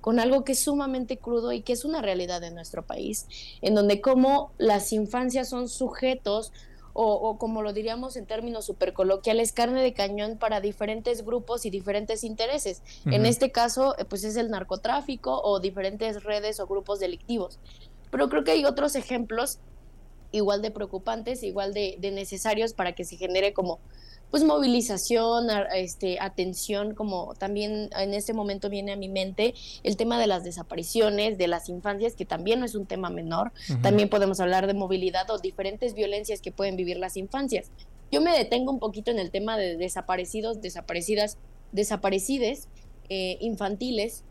con 0.00 0.20
algo 0.20 0.44
que 0.44 0.52
es 0.52 0.58
sumamente 0.58 1.16
crudo 1.16 1.52
y 1.52 1.62
que 1.62 1.72
es 1.72 1.86
una 1.86 2.02
realidad 2.02 2.42
de 2.42 2.50
nuestro 2.50 2.84
país, 2.84 3.26
en 3.62 3.74
donde 3.74 4.02
como 4.02 4.52
las 4.58 4.92
infancias 4.92 5.48
son 5.48 5.66
sujetos 5.66 6.52
o, 6.94 7.38
como 7.38 7.60
lo 7.62 7.72
diríamos 7.72 8.16
en 8.16 8.24
términos 8.24 8.64
super 8.64 8.92
coloquiales, 8.92 9.52
carne 9.52 9.82
de 9.82 9.92
cañón 9.92 10.38
para 10.38 10.60
diferentes 10.60 11.24
grupos 11.24 11.66
y 11.66 11.70
diferentes 11.70 12.22
intereses. 12.22 12.82
En 13.06 13.26
este 13.26 13.50
caso, 13.50 13.96
eh, 13.98 14.04
pues 14.04 14.22
es 14.22 14.36
el 14.36 14.48
narcotráfico 14.50 15.42
o 15.42 15.58
diferentes 15.58 16.22
redes 16.22 16.60
o 16.60 16.66
grupos 16.68 17.00
delictivos. 17.00 17.58
Pero 18.10 18.28
creo 18.28 18.44
que 18.44 18.52
hay 18.52 18.64
otros 18.64 18.94
ejemplos 18.94 19.58
igual 20.30 20.62
de 20.62 20.70
preocupantes, 20.70 21.42
igual 21.42 21.74
de, 21.74 21.96
de 21.98 22.12
necesarios 22.12 22.74
para 22.74 22.92
que 22.92 23.04
se 23.04 23.16
genere 23.16 23.52
como 23.52 23.80
pues 24.34 24.42
movilización, 24.42 25.46
este, 25.76 26.18
atención, 26.20 26.96
como 26.96 27.36
también 27.36 27.88
en 27.96 28.14
este 28.14 28.32
momento 28.32 28.68
viene 28.68 28.90
a 28.90 28.96
mi 28.96 29.08
mente 29.08 29.54
el 29.84 29.96
tema 29.96 30.18
de 30.18 30.26
las 30.26 30.42
desapariciones, 30.42 31.38
de 31.38 31.46
las 31.46 31.68
infancias, 31.68 32.16
que 32.16 32.24
también 32.24 32.58
no 32.58 32.66
es 32.66 32.74
un 32.74 32.84
tema 32.84 33.10
menor. 33.10 33.52
También 33.80 34.08
podemos 34.08 34.40
hablar 34.40 34.66
de 34.66 34.74
movilidad 34.74 35.30
o 35.30 35.38
diferentes 35.38 35.94
violencias 35.94 36.40
que 36.40 36.50
pueden 36.50 36.74
vivir 36.74 36.96
las 36.96 37.16
infancias. 37.16 37.70
Yo 38.10 38.20
me 38.20 38.36
detengo 38.36 38.72
un 38.72 38.80
poquito 38.80 39.12
en 39.12 39.20
el 39.20 39.30
tema 39.30 39.56
de 39.56 39.76
desaparecidos, 39.76 40.60
desaparecidas, 40.60 41.38
desaparecides 41.70 42.66
eh, 43.10 43.38
infantiles, 43.40 44.24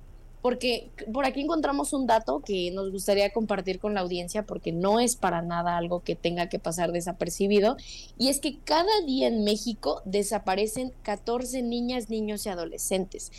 porque 0.43 0.91
por 1.13 1.25
aquí 1.25 1.39
encontramos 1.39 1.93
un 1.93 2.05
dato 2.05 2.41
que 2.41 2.69
nos 2.71 2.91
gustaría 2.91 3.31
compartir 3.31 3.79
con 3.79 3.93
la 3.93 4.01
audiencia 4.01 4.45
porque 4.45 4.73
no 4.73 4.99
es 4.99 5.15
para 5.15 5.41
nada 5.41 5.77
algo 5.77 6.03
que 6.03 6.17
tenga 6.17 6.49
que 6.49 6.59
pasar 6.59 6.91
desapercibibido 6.91 7.77
y 8.17 8.27
es 8.27 8.41
que 8.41 8.59
cada 8.59 8.91
día 9.07 9.29
en 9.29 9.45
México 9.45 10.01
desaparecen 10.03 10.91
14 11.03 11.61
niñas, 11.61 12.09
niños 12.09 12.45
y 12.45 12.49
adolescentes, 12.49 13.31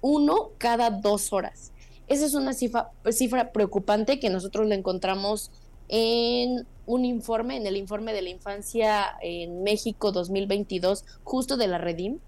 uno 0.00 0.50
cada 0.58 0.90
dos 0.90 1.32
horas. 1.32 1.70
Esa 2.08 2.26
es 2.26 2.34
una 2.34 2.52
cifra, 2.54 2.90
cifra 3.12 3.52
preocupante 3.52 4.18
que 4.18 4.28
nosotros 4.28 4.66
le 4.66 4.74
encontramos 4.74 5.52
en 5.86 6.66
un 6.86 7.04
informe, 7.04 7.56
en 7.56 7.68
el 7.68 7.76
informe 7.76 8.12
de 8.12 8.22
la 8.22 8.30
infancia 8.30 9.16
en 9.22 9.62
México 9.62 10.10
2022, 10.10 11.04
justo 11.22 11.56
de 11.56 11.68
la 11.68 11.78
Redim. 11.78 12.18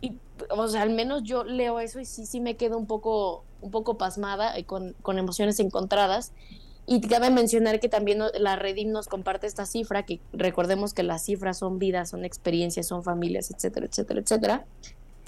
Y, 0.00 0.18
o 0.50 0.66
sea, 0.66 0.82
al 0.82 0.90
menos 0.90 1.22
yo 1.22 1.44
leo 1.44 1.78
eso 1.78 2.00
y 2.00 2.06
sí, 2.06 2.26
sí 2.26 2.40
me 2.40 2.56
quedo 2.56 2.76
un 2.76 2.86
poco 2.86 3.44
un 3.62 3.70
poco 3.70 3.96
pasmada 3.96 4.58
y 4.58 4.64
con, 4.64 4.94
emociones 5.06 5.58
encontradas. 5.60 6.32
Y 6.84 7.00
cabe 7.00 7.30
mencionar 7.30 7.78
que 7.78 7.88
también 7.88 8.20
la 8.38 8.56
Redim 8.56 8.90
nos 8.90 9.06
comparte 9.06 9.46
esta 9.46 9.66
cifra, 9.66 10.02
que 10.02 10.20
recordemos 10.32 10.94
que 10.94 11.04
las 11.04 11.24
cifras 11.24 11.58
son 11.58 11.78
vidas, 11.78 12.10
son 12.10 12.24
experiencias, 12.24 12.88
son 12.88 13.04
familias, 13.04 13.52
etcétera, 13.52 13.86
etcétera, 13.86 14.20
etcétera. 14.20 14.66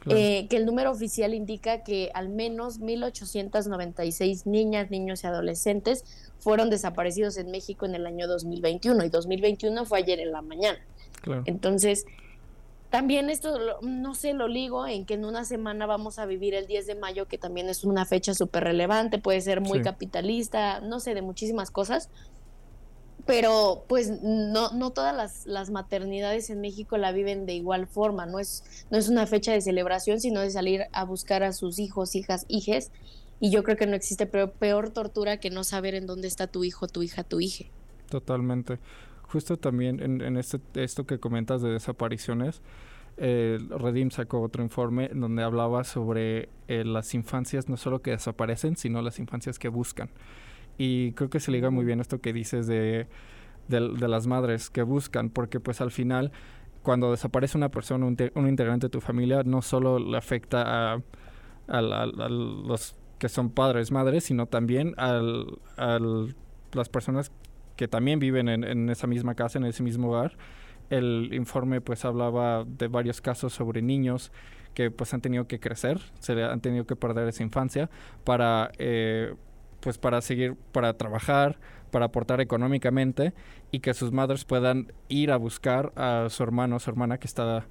Eh, 0.06 0.48
que 0.50 0.56
el 0.56 0.66
número 0.66 0.90
oficial 0.90 1.32
indica 1.32 1.82
que 1.82 2.10
al 2.12 2.28
menos 2.28 2.80
1.896 2.80 4.44
niñas, 4.44 4.90
niños 4.90 5.24
y 5.24 5.26
adolescentes 5.26 6.04
fueron 6.40 6.68
desaparecidos 6.68 7.38
en 7.38 7.50
México 7.50 7.86
en 7.86 7.94
el 7.94 8.04
año 8.06 8.28
2021 8.28 9.04
y 9.04 9.08
2021 9.08 9.86
fue 9.86 10.00
ayer 10.00 10.20
en 10.20 10.32
la 10.32 10.42
mañana. 10.42 10.78
Entonces, 11.46 12.04
también 12.94 13.28
esto, 13.28 13.58
no 13.82 14.14
sé, 14.14 14.34
lo 14.34 14.46
ligo 14.46 14.86
en 14.86 15.04
que 15.04 15.14
en 15.14 15.24
una 15.24 15.44
semana 15.44 15.84
vamos 15.84 16.20
a 16.20 16.26
vivir 16.26 16.54
el 16.54 16.68
10 16.68 16.86
de 16.86 16.94
mayo, 16.94 17.26
que 17.26 17.38
también 17.38 17.68
es 17.68 17.82
una 17.82 18.04
fecha 18.04 18.34
súper 18.34 18.62
relevante, 18.62 19.18
puede 19.18 19.40
ser 19.40 19.60
muy 19.60 19.82
capitalista, 19.82 20.78
no 20.78 21.00
sé, 21.00 21.12
de 21.12 21.20
muchísimas 21.20 21.72
cosas. 21.72 22.08
Pero 23.26 23.84
pues 23.88 24.22
no, 24.22 24.70
no 24.70 24.92
todas 24.92 25.12
las, 25.12 25.44
las, 25.44 25.70
maternidades 25.70 26.50
en 26.50 26.60
México 26.60 26.96
la 26.96 27.10
viven 27.10 27.46
de 27.46 27.54
igual 27.54 27.88
forma, 27.88 28.26
no 28.26 28.38
es, 28.38 28.62
no 28.92 28.96
es 28.96 29.08
una 29.08 29.26
fecha 29.26 29.50
de 29.50 29.60
celebración, 29.60 30.20
sino 30.20 30.38
de 30.38 30.52
salir 30.52 30.82
a 30.92 31.04
buscar 31.04 31.42
a 31.42 31.52
sus 31.52 31.80
hijos, 31.80 32.14
hijas, 32.14 32.44
hijes. 32.46 32.92
Y 33.40 33.50
yo 33.50 33.64
creo 33.64 33.76
que 33.76 33.88
no 33.88 33.96
existe 33.96 34.26
peor, 34.26 34.52
peor 34.52 34.90
tortura 34.90 35.40
que 35.40 35.50
no 35.50 35.64
saber 35.64 35.96
en 35.96 36.06
dónde 36.06 36.28
está 36.28 36.46
tu 36.46 36.62
hijo, 36.62 36.86
tu 36.86 37.02
hija, 37.02 37.24
tu 37.24 37.40
hija. 37.40 37.64
Totalmente 38.08 38.78
justo 39.34 39.56
también 39.56 40.00
en, 40.00 40.20
en 40.20 40.36
este, 40.36 40.60
esto 40.74 41.06
que 41.06 41.18
comentas 41.18 41.60
de 41.60 41.70
desapariciones, 41.70 42.62
eh, 43.16 43.58
Redim 43.68 44.12
sacó 44.12 44.40
otro 44.40 44.62
informe 44.62 45.10
donde 45.12 45.42
hablaba 45.42 45.82
sobre 45.82 46.50
eh, 46.68 46.84
las 46.84 47.14
infancias 47.14 47.68
no 47.68 47.76
solo 47.76 48.00
que 48.00 48.12
desaparecen, 48.12 48.76
sino 48.76 49.02
las 49.02 49.18
infancias 49.18 49.58
que 49.58 49.68
buscan. 49.68 50.08
Y 50.78 51.12
creo 51.14 51.30
que 51.30 51.40
se 51.40 51.50
liga 51.50 51.70
muy 51.70 51.84
bien 51.84 51.98
esto 51.98 52.20
que 52.20 52.32
dices 52.32 52.68
de, 52.68 53.08
de, 53.66 54.08
las 54.08 54.28
madres 54.28 54.70
que 54.70 54.82
buscan, 54.82 55.30
porque 55.30 55.58
pues 55.58 55.80
al 55.80 55.90
final 55.90 56.30
cuando 56.84 57.10
desaparece 57.10 57.58
una 57.58 57.70
persona, 57.70 58.06
un, 58.06 58.16
un 58.36 58.48
integrante 58.48 58.86
de 58.86 58.90
tu 58.90 59.00
familia, 59.00 59.42
no 59.44 59.62
solo 59.62 59.98
le 59.98 60.16
afecta 60.16 60.92
a, 60.92 61.02
a, 61.66 61.78
a, 61.78 62.06
los 62.06 62.94
que 63.18 63.28
son 63.28 63.50
padres, 63.50 63.90
madres, 63.90 64.22
sino 64.22 64.46
también 64.46 64.94
a 64.96 65.20
las 66.72 66.88
personas 66.88 67.32
que 67.76 67.88
también 67.88 68.18
viven 68.18 68.48
en, 68.48 68.88
esa 68.88 69.06
misma 69.06 69.34
casa, 69.34 69.58
en 69.58 69.64
ese 69.64 69.82
mismo 69.82 70.08
hogar. 70.08 70.36
El 70.90 71.30
informe 71.32 71.80
pues 71.80 72.04
hablaba 72.04 72.64
de 72.64 72.88
varios 72.88 73.20
casos 73.20 73.52
sobre 73.52 73.82
niños 73.82 74.32
que 74.74 74.90
pues 74.90 75.14
han 75.14 75.20
tenido 75.20 75.46
que 75.46 75.60
crecer, 75.60 76.00
se 76.18 76.42
han 76.42 76.60
tenido 76.60 76.86
que 76.86 76.96
perder 76.96 77.28
esa 77.28 77.42
infancia 77.42 77.88
para 78.24 78.70
eh, 78.78 79.34
pues 79.80 79.98
para 79.98 80.20
seguir, 80.20 80.56
para 80.72 80.94
trabajar, 80.94 81.58
para 81.90 82.06
aportar 82.06 82.40
económicamente 82.40 83.34
y 83.70 83.80
que 83.80 83.94
sus 83.94 84.12
madres 84.12 84.44
puedan 84.44 84.92
ir 85.08 85.30
a 85.30 85.36
buscar 85.36 85.92
a 85.94 86.26
su 86.30 86.42
hermano 86.42 86.76
o 86.76 86.80
su 86.80 86.90
hermana 86.90 87.18
que 87.18 87.26
está 87.26 87.66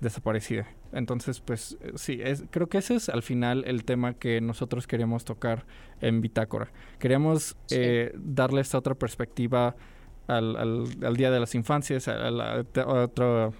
desaparecida. 0.00 0.66
Entonces, 0.92 1.40
pues 1.40 1.76
eh, 1.80 1.92
sí, 1.96 2.20
es, 2.22 2.44
creo 2.50 2.68
que 2.68 2.78
ese 2.78 2.94
es 2.94 3.08
al 3.08 3.22
final 3.22 3.64
el 3.66 3.84
tema 3.84 4.14
que 4.14 4.40
nosotros 4.40 4.86
queríamos 4.86 5.24
tocar 5.24 5.66
en 6.00 6.20
Bitácora. 6.20 6.70
Queríamos 6.98 7.56
eh, 7.70 8.12
darle 8.16 8.60
esta 8.60 8.78
otra 8.78 8.94
perspectiva 8.94 9.76
al, 10.26 10.56
al, 10.56 11.16
Día 11.16 11.30
de 11.30 11.40
las 11.40 11.54
Infancias, 11.54 12.08
a, 12.08 12.64
otro, 12.86 13.54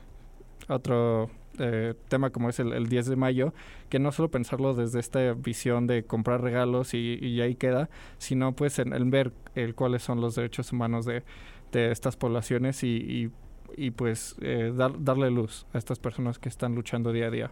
otro 0.68 1.30
eh, 1.58 1.94
tema 2.08 2.30
como 2.30 2.48
es 2.48 2.60
el, 2.60 2.88
10 2.88 3.06
de 3.06 3.16
mayo, 3.16 3.52
que 3.88 3.98
no 3.98 4.12
solo 4.12 4.30
pensarlo 4.30 4.74
desde 4.74 5.00
esta 5.00 5.32
visión 5.32 5.86
de 5.86 6.04
comprar 6.04 6.40
regalos 6.40 6.94
y, 6.94 7.40
ahí 7.40 7.56
queda, 7.56 7.90
sino 8.18 8.52
pues 8.52 8.78
en, 8.78 9.10
ver 9.10 9.32
el, 9.54 9.74
cuáles 9.74 10.02
son 10.02 10.20
los 10.20 10.34
derechos 10.34 10.72
humanos 10.72 11.04
de, 11.04 11.24
de 11.72 11.90
estas 11.90 12.16
poblaciones 12.16 12.84
y, 12.84 12.96
y 12.96 13.30
y 13.76 13.90
pues 13.90 14.36
eh, 14.40 14.72
darle 14.74 15.30
luz 15.30 15.66
a 15.72 15.78
estas 15.78 15.98
personas 15.98 16.38
que 16.38 16.48
están 16.48 16.74
luchando 16.74 17.12
día 17.12 17.26
a 17.26 17.30
día. 17.30 17.50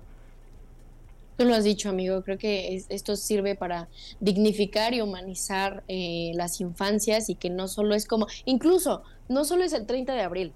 Tú 1.37 1.45
lo 1.45 1.55
has 1.55 1.65
dicho, 1.65 1.91
amigo. 1.91 2.23
Creo 2.23 2.39
que 2.39 2.83
esto 2.89 3.15
sirve 3.15 3.55
para 3.57 3.89
dignificar 4.21 4.95
y 4.95 5.03
humanizar 5.03 5.85
eh, 5.87 6.33
las 6.35 6.61
infancias 6.61 7.29
y 7.29 7.35
que 7.35 7.51
no 7.51 7.69
solo 7.69 7.95
es 7.95 8.07
como, 8.07 8.27
incluso, 8.47 9.03
no 9.29 9.45
solo 9.45 9.65
es 9.65 9.75
el 9.75 9.87
30 9.87 10.15
de 10.15 10.23
abril. 10.23 10.53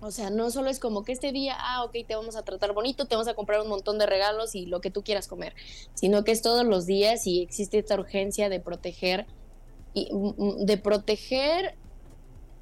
O 0.00 0.10
sea, 0.12 0.30
no 0.30 0.50
solo 0.50 0.70
es 0.70 0.78
como 0.78 1.04
que 1.04 1.12
este 1.12 1.32
día, 1.32 1.56
ah, 1.58 1.82
ok, 1.84 1.96
te 2.06 2.14
vamos 2.14 2.36
a 2.36 2.42
tratar 2.42 2.72
bonito, 2.72 3.06
te 3.06 3.16
vamos 3.16 3.28
a 3.28 3.34
comprar 3.34 3.62
un 3.62 3.68
montón 3.68 3.98
de 3.98 4.06
regalos 4.06 4.54
y 4.54 4.66
lo 4.66 4.80
que 4.80 4.90
tú 4.90 5.02
quieras 5.02 5.26
comer, 5.26 5.54
sino 5.94 6.22
que 6.22 6.32
es 6.32 6.42
todos 6.42 6.64
los 6.64 6.86
días 6.86 7.26
y 7.26 7.42
existe 7.42 7.78
esta 7.78 7.94
urgencia 7.98 8.48
de 8.48 8.60
proteger, 8.60 9.26
y, 9.94 10.12
mm, 10.12 10.34
mm, 10.36 10.66
de 10.66 10.76
proteger 10.76 11.74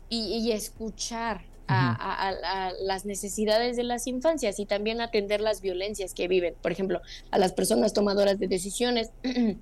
y 0.08 0.52
escuchar 0.52 1.42
a, 1.68 2.72
las 2.80 3.04
necesidades 3.04 3.76
de 3.76 3.84
las 3.84 4.06
infancias 4.06 4.58
y 4.58 4.66
también 4.66 5.00
atender 5.00 5.40
las 5.40 5.60
violencias 5.60 6.14
que 6.14 6.28
viven, 6.28 6.54
por 6.62 6.72
ejemplo, 6.72 7.00
a 7.30 7.38
las 7.38 7.52
personas 7.52 7.92
tomadoras 7.92 8.38
de 8.38 8.48
decisiones 8.48 9.10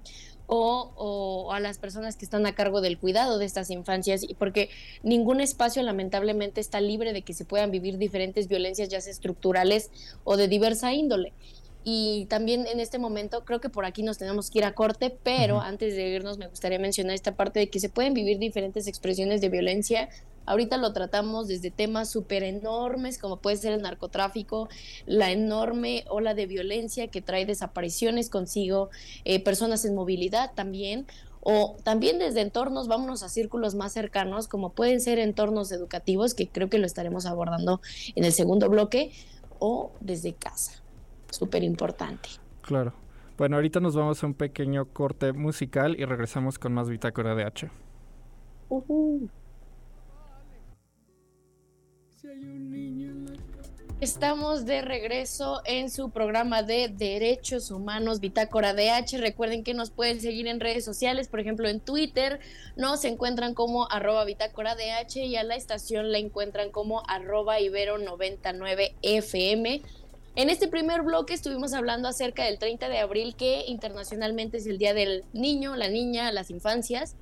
o, 0.47 1.51
a 1.53 1.61
las 1.61 1.79
personas 1.79 2.17
que 2.17 2.25
están 2.25 2.47
a 2.47 2.55
cargo 2.55 2.81
del 2.81 2.99
cuidado 2.99 3.39
de 3.39 3.47
estas 3.47 3.71
infancias, 3.71 4.23
y 4.23 4.35
porque 4.35 4.69
ningún 5.03 5.41
espacio 5.41 5.83
lamentablemente 5.83 6.61
está 6.61 6.81
libre 6.81 7.13
de 7.13 7.23
que 7.23 7.35
se 7.35 7.45
puedan 7.45 7.71
vivir 7.71 7.99
diferentes 7.99 8.49
violencias, 8.49 8.89
ya 8.89 9.01
sea 9.01 9.13
estructurales 9.13 9.91
o 10.25 10.37
de 10.37 10.49
diversa 10.49 10.93
índole. 10.93 11.33
Y 11.85 12.27
también 12.27 12.67
en 12.69 12.79
este 12.79 12.99
momento 12.99 13.45
creo 13.45 13.61
que 13.61 13.69
por 13.69 13.85
aquí 13.85 14.05
nos 14.05 14.17
tenemos 14.17 14.51
que 14.51 14.61
ir 14.61 14.65
a 14.65 14.73
corte, 14.73 15.17
pero 15.23 15.61
antes 15.61 15.97
de 15.97 16.11
irnos 16.11 16.39
me 16.39 16.47
gustaría 16.47 16.79
mencionar 16.79 17.15
esta 17.15 17.35
parte 17.35 17.59
de 17.59 17.71
que 17.71 17.81
se 17.81 17.89
pueden 17.89 18.15
vivir 18.15 18.39
diferentes 18.39 18.87
expresiones 18.87 19.41
de 19.41 19.49
violencia 19.49 20.09
Ahorita 20.47 20.77
lo 20.77 20.93
tratamos 20.93 21.49
desde 21.49 21.71
temas 21.71 22.11
súper 22.11 22.43
enormes 22.43 23.19
como 23.19 23.39
puede 23.39 23.57
ser 23.57 23.73
el 23.73 23.83
narcotráfico, 23.83 24.69
la 25.07 25.31
enorme 25.31 26.05
ola 26.09 26.35
de 26.35 26.47
violencia 26.47 27.09
que 27.09 27.23
trae 27.23 27.47
desapariciones 27.47 28.31
consigo, 28.31 28.91
eh, 29.25 29.43
personas 29.43 29.85
en 29.85 29.95
movilidad 29.95 30.53
también, 30.55 31.07
o 31.45 31.77
también 31.83 32.19
desde 32.19 32.41
entornos, 32.41 32.87
vámonos 32.87 33.25
a 33.25 33.29
círculos 33.29 33.75
más 33.75 33.93
cercanos, 33.93 34.47
como 34.47 34.71
pueden 34.71 35.01
ser 35.01 35.19
entornos 35.19 35.73
educativos, 35.73 36.35
que 36.35 36.49
creo 36.49 36.71
que 36.71 36.79
lo 36.79 36.87
estaremos 36.87 37.27
abordando 37.27 37.81
en 38.15 38.25
el 38.25 38.33
segundo 38.33 38.69
bloque, 38.69 39.11
o 39.59 39.93
desde 40.01 40.35
casa. 40.35 40.83
Súper 41.31 41.63
importante. 41.63 42.29
Claro. 42.63 42.93
Bueno, 43.39 43.57
ahorita 43.57 43.81
nos 43.81 43.97
vamos 43.97 44.23
a 44.23 44.27
un 44.27 44.35
pequeño 44.35 44.87
corte 44.87 45.33
musical 45.33 45.99
y 45.99 46.05
regresamos 46.05 46.59
con 46.59 46.73
más 46.73 46.89
Bitácora 46.89 47.35
de 47.35 47.45
H. 47.45 47.71
Estamos 54.01 54.67
de 54.67 54.83
regreso 54.83 55.63
en 55.65 55.89
su 55.89 56.11
programa 56.11 56.65
de 56.65 56.89
Derechos 56.89 57.71
Humanos 57.71 58.19
Bitácora 58.19 58.75
DH. 58.75 59.19
Recuerden 59.19 59.63
que 59.63 59.75
nos 59.75 59.91
pueden 59.91 60.21
seguir 60.21 60.49
en 60.49 60.59
redes 60.59 60.85
sociales, 60.85 61.29
por 61.29 61.39
ejemplo 61.39 61.69
en 61.69 61.79
Twitter 61.79 62.41
nos 62.75 63.05
encuentran 63.05 63.55
como 63.55 63.89
arroba 63.91 64.25
Bitácora 64.25 64.75
DH 64.75 65.25
y 65.25 65.37
a 65.37 65.45
la 65.45 65.55
estación 65.55 66.11
la 66.11 66.19
encuentran 66.19 66.71
como 66.71 67.05
arroba 67.07 67.61
Ibero99FM. 67.61 69.83
En 70.35 70.51
este 70.51 70.67
primer 70.67 71.03
bloque 71.03 71.35
estuvimos 71.35 71.75
hablando 71.75 72.09
acerca 72.09 72.45
del 72.45 72.59
30 72.59 72.89
de 72.89 72.99
abril, 72.99 73.37
que 73.37 73.67
internacionalmente 73.69 74.57
es 74.57 74.67
el 74.67 74.79
Día 74.79 74.95
del 74.95 75.25
Niño, 75.35 75.77
la 75.77 75.89
Niña, 75.89 76.33
las 76.33 76.51
Infancias. 76.51 77.15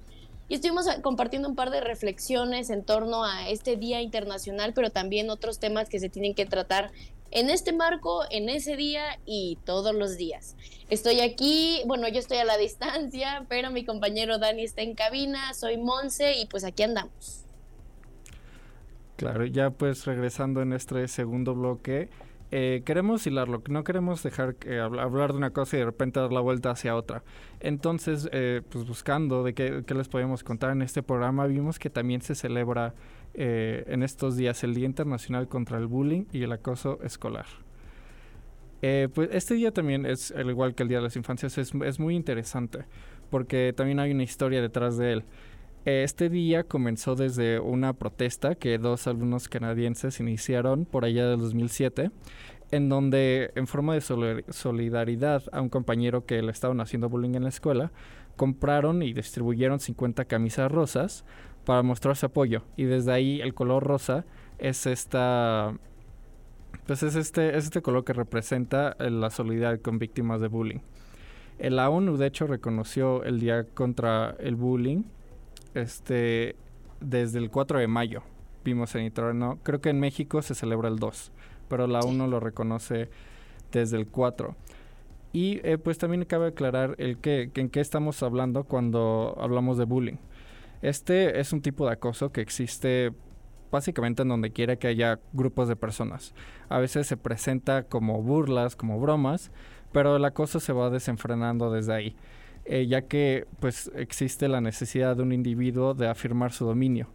Y 0.50 0.54
estuvimos 0.54 0.86
compartiendo 1.02 1.48
un 1.48 1.54
par 1.54 1.70
de 1.70 1.80
reflexiones 1.80 2.70
en 2.70 2.82
torno 2.82 3.24
a 3.24 3.48
este 3.48 3.76
Día 3.76 4.02
Internacional, 4.02 4.72
pero 4.74 4.90
también 4.90 5.30
otros 5.30 5.60
temas 5.60 5.88
que 5.88 6.00
se 6.00 6.08
tienen 6.08 6.34
que 6.34 6.44
tratar 6.44 6.90
en 7.30 7.50
este 7.50 7.72
marco, 7.72 8.24
en 8.30 8.48
ese 8.48 8.74
día 8.74 9.20
y 9.24 9.58
todos 9.64 9.94
los 9.94 10.16
días. 10.16 10.56
Estoy 10.88 11.20
aquí, 11.20 11.82
bueno, 11.86 12.08
yo 12.08 12.18
estoy 12.18 12.38
a 12.38 12.44
la 12.44 12.56
distancia, 12.58 13.46
pero 13.48 13.70
mi 13.70 13.84
compañero 13.84 14.38
Dani 14.38 14.64
está 14.64 14.82
en 14.82 14.96
cabina, 14.96 15.54
soy 15.54 15.76
Monse 15.76 16.36
y 16.36 16.46
pues 16.46 16.64
aquí 16.64 16.82
andamos. 16.82 17.44
Claro, 19.14 19.46
ya 19.46 19.70
pues 19.70 20.04
regresando 20.04 20.62
en 20.62 20.72
este 20.72 21.06
segundo 21.06 21.54
bloque, 21.54 22.08
eh, 22.50 22.82
queremos 22.84 23.26
hilarlo, 23.26 23.62
no 23.68 23.84
queremos 23.84 24.22
dejar 24.22 24.56
que 24.56 24.80
hablar 24.80 25.32
de 25.32 25.38
una 25.38 25.50
cosa 25.50 25.76
y 25.76 25.80
de 25.80 25.86
repente 25.86 26.20
dar 26.20 26.32
la 26.32 26.40
vuelta 26.40 26.70
hacia 26.70 26.96
otra. 26.96 27.22
Entonces, 27.60 28.28
eh, 28.32 28.62
pues 28.68 28.86
buscando 28.86 29.44
de 29.44 29.54
qué, 29.54 29.84
les 29.86 30.08
podemos 30.08 30.42
contar 30.42 30.72
en 30.72 30.82
este 30.82 31.02
programa, 31.02 31.46
vimos 31.46 31.78
que 31.78 31.90
también 31.90 32.22
se 32.22 32.34
celebra 32.34 32.94
eh, 33.34 33.84
en 33.86 34.02
estos 34.02 34.36
días 34.36 34.64
el 34.64 34.74
Día 34.74 34.86
Internacional 34.86 35.48
contra 35.48 35.78
el 35.78 35.86
Bullying 35.86 36.24
y 36.32 36.42
el 36.42 36.52
Acoso 36.52 36.98
Escolar. 37.02 37.46
pues 38.80 39.28
este 39.32 39.54
día 39.54 39.72
también 39.72 40.06
es, 40.06 40.32
al 40.32 40.50
igual 40.50 40.74
que 40.74 40.82
el 40.82 40.88
Día 40.88 40.98
de 40.98 41.04
las 41.04 41.16
Infancias, 41.16 41.56
es 41.58 42.00
muy 42.00 42.16
interesante 42.16 42.86
porque 43.30 43.72
también 43.74 44.00
hay 44.00 44.10
una 44.10 44.24
historia 44.24 44.60
detrás 44.60 44.98
de 44.98 45.12
él. 45.12 45.24
Este 45.86 46.28
día 46.28 46.64
comenzó 46.64 47.14
desde 47.14 47.58
una 47.58 47.94
protesta 47.94 48.54
que 48.54 48.76
dos 48.76 49.06
alumnos 49.06 49.48
canadienses 49.48 50.20
iniciaron 50.20 50.84
por 50.84 51.06
allá 51.06 51.26
del 51.26 51.40
2007, 51.40 52.10
en 52.70 52.90
donde, 52.90 53.50
en 53.54 53.66
forma 53.66 53.94
de 53.94 54.02
solidaridad 54.02 55.42
a 55.52 55.62
un 55.62 55.70
compañero 55.70 56.26
que 56.26 56.42
le 56.42 56.52
estaban 56.52 56.82
haciendo 56.82 57.08
bullying 57.08 57.34
en 57.34 57.44
la 57.44 57.48
escuela, 57.48 57.92
compraron 58.36 59.02
y 59.02 59.14
distribuyeron 59.14 59.80
50 59.80 60.26
camisas 60.26 60.70
rosas 60.70 61.24
para 61.64 61.82
mostrar 61.82 62.14
su 62.14 62.26
apoyo. 62.26 62.62
Y 62.76 62.84
desde 62.84 63.12
ahí 63.12 63.40
el 63.40 63.54
color 63.54 63.82
rosa 63.82 64.26
es 64.58 64.84
esta. 64.84 65.74
Pues 66.86 67.02
es 67.02 67.16
este, 67.16 67.56
es 67.56 67.64
este 67.64 67.80
color 67.80 68.04
que 68.04 68.12
representa 68.12 68.96
la 68.98 69.30
solidaridad 69.30 69.80
con 69.80 69.98
víctimas 69.98 70.42
de 70.42 70.48
bullying. 70.48 70.80
La 71.58 71.88
ONU, 71.88 72.18
de 72.18 72.26
hecho, 72.26 72.46
reconoció 72.46 73.24
el 73.24 73.40
Día 73.40 73.64
contra 73.64 74.36
el 74.40 74.56
Bullying 74.56 75.04
este, 75.74 76.56
desde 77.00 77.38
el 77.38 77.50
4 77.50 77.78
de 77.78 77.86
mayo 77.86 78.22
vimos 78.64 78.94
en 78.94 79.12
¿no? 79.34 79.58
Creo 79.62 79.80
que 79.80 79.90
en 79.90 80.00
México 80.00 80.42
se 80.42 80.54
celebra 80.54 80.88
el 80.88 80.96
2, 80.98 81.32
pero 81.68 81.86
la 81.86 82.00
1 82.00 82.26
lo 82.26 82.40
reconoce 82.40 83.08
desde 83.72 83.96
el 83.96 84.06
4. 84.06 84.54
Y 85.32 85.60
eh, 85.62 85.78
pues 85.78 85.98
también 85.98 86.24
cabe 86.24 86.48
aclarar 86.48 86.96
el 86.98 87.18
que, 87.18 87.50
en 87.54 87.70
qué 87.70 87.80
estamos 87.80 88.22
hablando 88.22 88.64
cuando 88.64 89.36
hablamos 89.40 89.78
de 89.78 89.84
bullying. 89.84 90.16
Este 90.82 91.40
es 91.40 91.52
un 91.52 91.62
tipo 91.62 91.86
de 91.86 91.92
acoso 91.92 92.32
que 92.32 92.40
existe 92.40 93.12
básicamente 93.70 94.22
en 94.22 94.28
donde 94.28 94.50
quiera 94.50 94.76
que 94.76 94.88
haya 94.88 95.20
grupos 95.32 95.68
de 95.68 95.76
personas. 95.76 96.34
A 96.68 96.78
veces 96.78 97.06
se 97.06 97.16
presenta 97.16 97.84
como 97.84 98.20
burlas, 98.22 98.74
como 98.74 98.98
bromas, 98.98 99.52
pero 99.92 100.16
el 100.16 100.24
acoso 100.24 100.58
se 100.58 100.72
va 100.72 100.90
desenfrenando 100.90 101.70
desde 101.70 101.92
ahí. 101.92 102.16
Eh, 102.72 102.86
ya 102.86 103.02
que 103.02 103.48
pues 103.58 103.90
existe 103.96 104.46
la 104.46 104.60
necesidad 104.60 105.16
de 105.16 105.24
un 105.24 105.32
individuo 105.32 105.92
de 105.92 106.06
afirmar 106.06 106.52
su 106.52 106.64
dominio, 106.64 107.08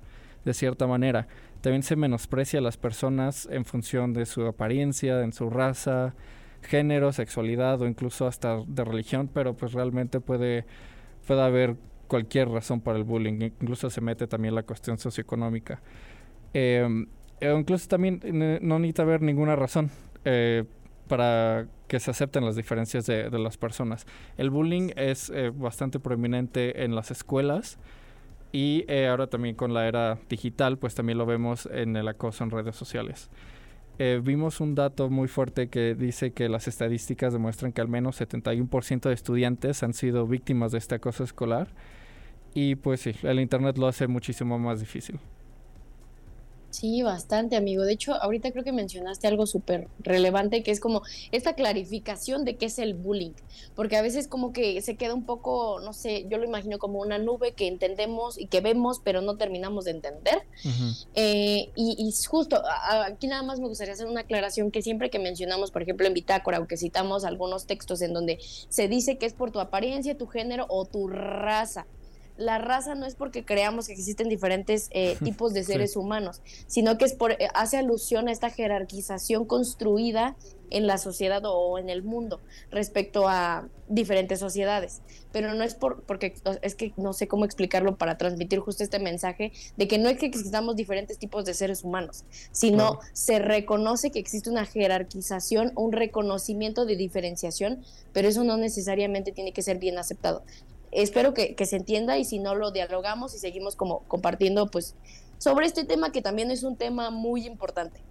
de 0.43 0.53
cierta 0.53 0.85
manera. 0.85 1.29
También 1.61 1.81
se 1.81 1.95
menosprecia 1.95 2.59
a 2.59 2.61
las 2.61 2.75
personas 2.75 3.47
en 3.49 3.63
función 3.63 4.11
de 4.11 4.25
su 4.25 4.45
apariencia, 4.45 5.21
en 5.21 5.31
su 5.31 5.49
raza, 5.49 6.13
género, 6.61 7.13
sexualidad 7.13 7.81
o 7.81 7.87
incluso 7.87 8.27
hasta 8.27 8.63
de 8.67 8.83
religión, 8.83 9.29
pero 9.33 9.55
pues 9.55 9.71
realmente 9.71 10.19
puede, 10.19 10.65
puede 11.25 11.41
haber 11.41 11.77
cualquier 12.09 12.49
razón 12.49 12.81
para 12.81 12.97
el 12.97 13.05
bullying, 13.05 13.39
incluso 13.41 13.89
se 13.89 14.01
mete 14.01 14.27
también 14.27 14.55
la 14.55 14.63
cuestión 14.63 14.97
socioeconómica. 14.97 15.81
Em, 16.53 17.07
eh, 17.39 17.55
incluso 17.57 17.87
también 17.87 18.19
no 18.61 18.77
necesita 18.77 19.03
haber 19.03 19.21
ninguna 19.21 19.55
razón. 19.55 19.89
Eh, 20.25 20.65
para 21.07 21.67
que 21.87 21.99
se 21.99 22.11
acepten 22.11 22.45
las 22.45 22.55
diferencias 22.55 23.05
de, 23.05 23.29
las 23.29 23.57
personas. 23.57 24.05
El 24.37 24.49
bullying 24.49 24.91
es 24.95 25.29
eh, 25.29 25.51
bastante 25.53 25.99
prominente 25.99 26.83
en 26.83 26.95
las 26.95 27.11
escuelas 27.11 27.77
y 28.51 28.85
eh, 28.87 29.07
ahora 29.07 29.27
también 29.27 29.55
con 29.55 29.73
la 29.73 29.87
era 29.87 30.17
digital, 30.29 30.77
pues 30.77 30.95
también 30.95 31.17
lo 31.17 31.25
vemos 31.25 31.67
en 31.71 31.95
el 31.95 32.07
acoso 32.07 32.43
en 32.43 32.51
redes 32.51 32.75
sociales. 32.75 33.29
Eh, 33.97 34.19
vimos 34.21 34.59
un 34.59 34.75
dato 34.75 35.09
muy 35.09 35.27
fuerte 35.27 35.69
que 35.69 35.95
dice 35.95 36.31
que 36.31 36.49
las 36.49 36.67
estadísticas 36.67 37.31
demuestran 37.31 37.71
que 37.71 37.79
al 37.79 37.87
menos 37.87 38.19
71% 38.19 39.07
de 39.07 39.13
estudiantes 39.13 39.83
han 39.83 39.93
sido 39.93 40.27
víctimas 40.27 40.73
de 40.73 40.79
este 40.79 40.95
acoso 40.95 41.23
escolar 41.23 41.69
y 42.53 42.75
pues 42.75 43.01
sí, 43.01 43.13
el 43.23 43.39
Internet 43.39 43.77
lo 43.77 43.87
hace 43.87 44.07
muchísimo 44.07 44.57
más 44.57 44.79
difícil. 44.79 45.19
Sí, 46.75 47.03
bastante, 47.03 47.55
amigo. 47.55 47.83
De 47.83 47.93
hecho, 47.93 48.15
ahorita 48.15 48.51
creo 48.51 48.65
que 48.65 48.73
mencionaste 48.73 49.27
algo 49.27 49.47
súper 49.47 49.87
relevante, 49.99 50.61
que 50.61 50.71
es 50.71 50.81
como 50.81 51.03
esta 51.31 51.53
clarificación 51.53 52.43
de 52.43 52.57
qué 52.57 52.65
es 52.65 52.79
el 52.79 52.95
bullying, 52.95 53.31
porque 53.75 53.95
a 53.95 54.01
veces 54.01 54.27
como 54.27 54.51
que 54.51 54.81
se 54.81 54.97
queda 54.97 55.13
un 55.13 55.23
poco, 55.23 55.79
no 55.79 55.93
sé, 55.93 56.25
yo 56.27 56.37
lo 56.37 56.43
imagino 56.43 56.77
como 56.77 56.99
una 56.99 57.17
nube 57.17 57.53
que 57.53 57.69
entendemos 57.69 58.37
y 58.37 58.47
que 58.47 58.59
vemos, 58.59 58.99
pero 59.01 59.21
no 59.21 59.37
terminamos 59.37 59.85
de 59.85 59.91
entender. 59.91 60.41
Eh, 61.13 61.69
y, 61.77 61.95
y, 61.97 62.13
justo, 62.27 62.61
aquí 63.07 63.27
nada 63.27 63.43
más 63.43 63.61
me 63.61 63.69
gustaría 63.69 63.93
hacer 63.93 64.07
una 64.07 64.21
aclaración 64.21 64.69
que 64.69 64.81
siempre 64.81 65.09
que 65.09 65.17
mencionamos, 65.17 65.71
por 65.71 65.81
ejemplo, 65.81 66.05
en 66.07 66.13
Bitácora, 66.13 66.59
o 66.59 66.67
que 66.67 66.75
citamos 66.75 67.23
algunos 67.23 67.67
textos 67.67 68.01
en 68.01 68.11
donde 68.11 68.37
se 68.67 68.89
dice 68.89 69.17
que 69.17 69.27
es 69.27 69.33
por 69.33 69.51
tu 69.51 69.61
apariencia, 69.61 70.17
tu 70.17 70.27
género 70.27 70.65
o 70.67 70.83
tu 70.83 71.07
raza 71.07 71.87
la 72.37 72.57
raza 72.57 72.95
no 72.95 73.05
es 73.05 73.15
porque 73.15 73.45
creamos 73.45 73.87
que 73.87 73.93
existen 73.93 74.29
diferentes 74.29 74.89
eh, 74.91 75.17
tipos 75.23 75.53
de 75.53 75.63
seres 75.63 75.95
humanos, 75.95 76.41
sino 76.67 76.97
que 76.97 77.05
es 77.05 77.13
por, 77.13 77.33
eh, 77.33 77.47
hace 77.53 77.77
alusión 77.77 78.27
a 78.27 78.31
esta 78.31 78.49
jerarquización 78.49 79.45
construida 79.45 80.35
en 80.71 80.87
la 80.87 80.97
sociedad 80.97 81.43
o 81.45 81.77
en 81.77 81.89
el 81.89 82.03
mundo 82.03 82.41
respecto 82.71 83.27
a 83.27 83.67
diferentes 83.87 84.39
sociedades. 84.39 85.01
Pero 85.31 85.53
no 85.53 85.63
es 85.63 85.75
por, 85.75 86.01
porque 86.03 86.33
es 86.63 86.75
que 86.75 86.91
no 86.97 87.13
sé 87.13 87.27
cómo 87.27 87.45
explicarlo 87.45 87.97
para 87.97 88.17
transmitir 88.17 88.59
justo 88.59 88.83
este 88.83 88.97
mensaje 88.97 89.51
de 89.77 89.87
que 89.87 89.99
no 89.99 90.09
es 90.09 90.17
que 90.17 90.25
existamos 90.25 90.75
diferentes 90.75 91.19
tipos 91.19 91.45
de 91.45 91.53
seres 91.53 91.83
humanos, 91.83 92.23
sino 92.51 92.99
se 93.13 93.37
reconoce 93.39 94.11
que 94.11 94.19
existe 94.19 94.49
una 94.49 94.65
jerarquización, 94.65 95.71
un 95.75 95.91
reconocimiento 95.91 96.85
de 96.85 96.95
diferenciación, 96.95 97.83
pero 98.11 98.27
eso 98.27 98.43
no 98.43 98.57
necesariamente 98.57 99.31
tiene 99.31 99.53
que 99.53 99.61
ser 99.61 99.77
bien 99.77 99.99
aceptado 99.99 100.43
espero 100.95 101.33
que, 101.33 101.55
se 101.65 101.75
entienda 101.75 102.17
y 102.17 102.25
si 102.25 102.39
no 102.39 102.55
lo 102.55 102.71
dialogamos 102.71 103.35
y 103.35 103.39
seguimos 103.39 103.75
como 103.75 103.99
compartiendo 104.07 104.67
pues 104.67 104.95
sobre 105.37 105.65
este 105.65 105.83
tema 105.83 106.11
que 106.11 106.21
también 106.21 106.51
es 106.51 106.63
un 106.63 106.77
tema 106.77 107.09
muy 107.11 107.45
importante. 107.45 108.01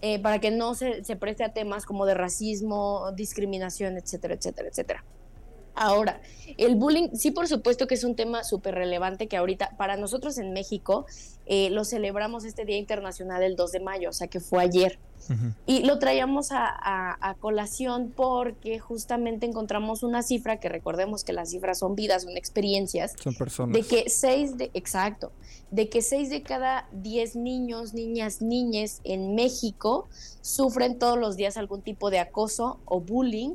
Eh, 0.00 0.18
para 0.18 0.38
que 0.38 0.50
no 0.50 0.74
se, 0.74 1.02
se 1.02 1.16
preste 1.16 1.44
a 1.44 1.54
temas 1.54 1.86
como 1.86 2.04
de 2.04 2.12
racismo, 2.12 3.10
discriminación, 3.12 3.96
etcétera, 3.96 4.34
etcétera, 4.34 4.68
etcétera. 4.68 5.04
Ahora, 5.74 6.20
el 6.56 6.76
bullying, 6.76 7.08
sí, 7.14 7.30
por 7.30 7.48
supuesto 7.48 7.86
que 7.86 7.94
es 7.94 8.04
un 8.04 8.14
tema 8.14 8.44
súper 8.44 8.74
relevante 8.74 9.26
que 9.26 9.36
ahorita 9.36 9.76
para 9.76 9.96
nosotros 9.96 10.38
en 10.38 10.52
México 10.52 11.06
eh, 11.46 11.70
lo 11.70 11.84
celebramos 11.84 12.44
este 12.44 12.64
Día 12.64 12.78
Internacional 12.78 13.42
el 13.42 13.56
2 13.56 13.72
de 13.72 13.80
mayo, 13.80 14.10
o 14.10 14.12
sea 14.12 14.28
que 14.28 14.40
fue 14.40 14.62
ayer. 14.62 14.98
Y 15.64 15.84
lo 15.84 15.98
traíamos 15.98 16.48
a, 16.50 17.36
colación 17.40 18.12
porque 18.14 18.78
justamente 18.78 19.46
encontramos 19.46 20.02
una 20.02 20.22
cifra, 20.22 20.60
que 20.60 20.68
recordemos 20.68 21.24
que 21.24 21.32
las 21.32 21.50
cifras 21.50 21.78
son 21.78 21.94
vidas, 21.94 22.24
son 22.24 22.36
experiencias. 22.36 23.14
Son 23.22 23.34
personas. 23.34 23.74
De 23.74 23.82
que 23.82 24.10
seis 24.10 24.58
de, 24.58 24.70
exacto, 24.74 25.32
de 25.70 25.88
que 25.88 26.02
seis 26.02 26.28
de 26.28 26.42
cada 26.42 26.88
diez 26.92 27.36
niños, 27.36 27.94
niñas, 27.94 28.42
niñes 28.42 29.00
en 29.04 29.34
México 29.34 30.08
sufren 30.42 30.98
todos 30.98 31.18
los 31.18 31.36
días 31.36 31.56
algún 31.56 31.80
tipo 31.80 32.10
de 32.10 32.18
acoso 32.18 32.78
o 32.84 33.00
bullying 33.00 33.54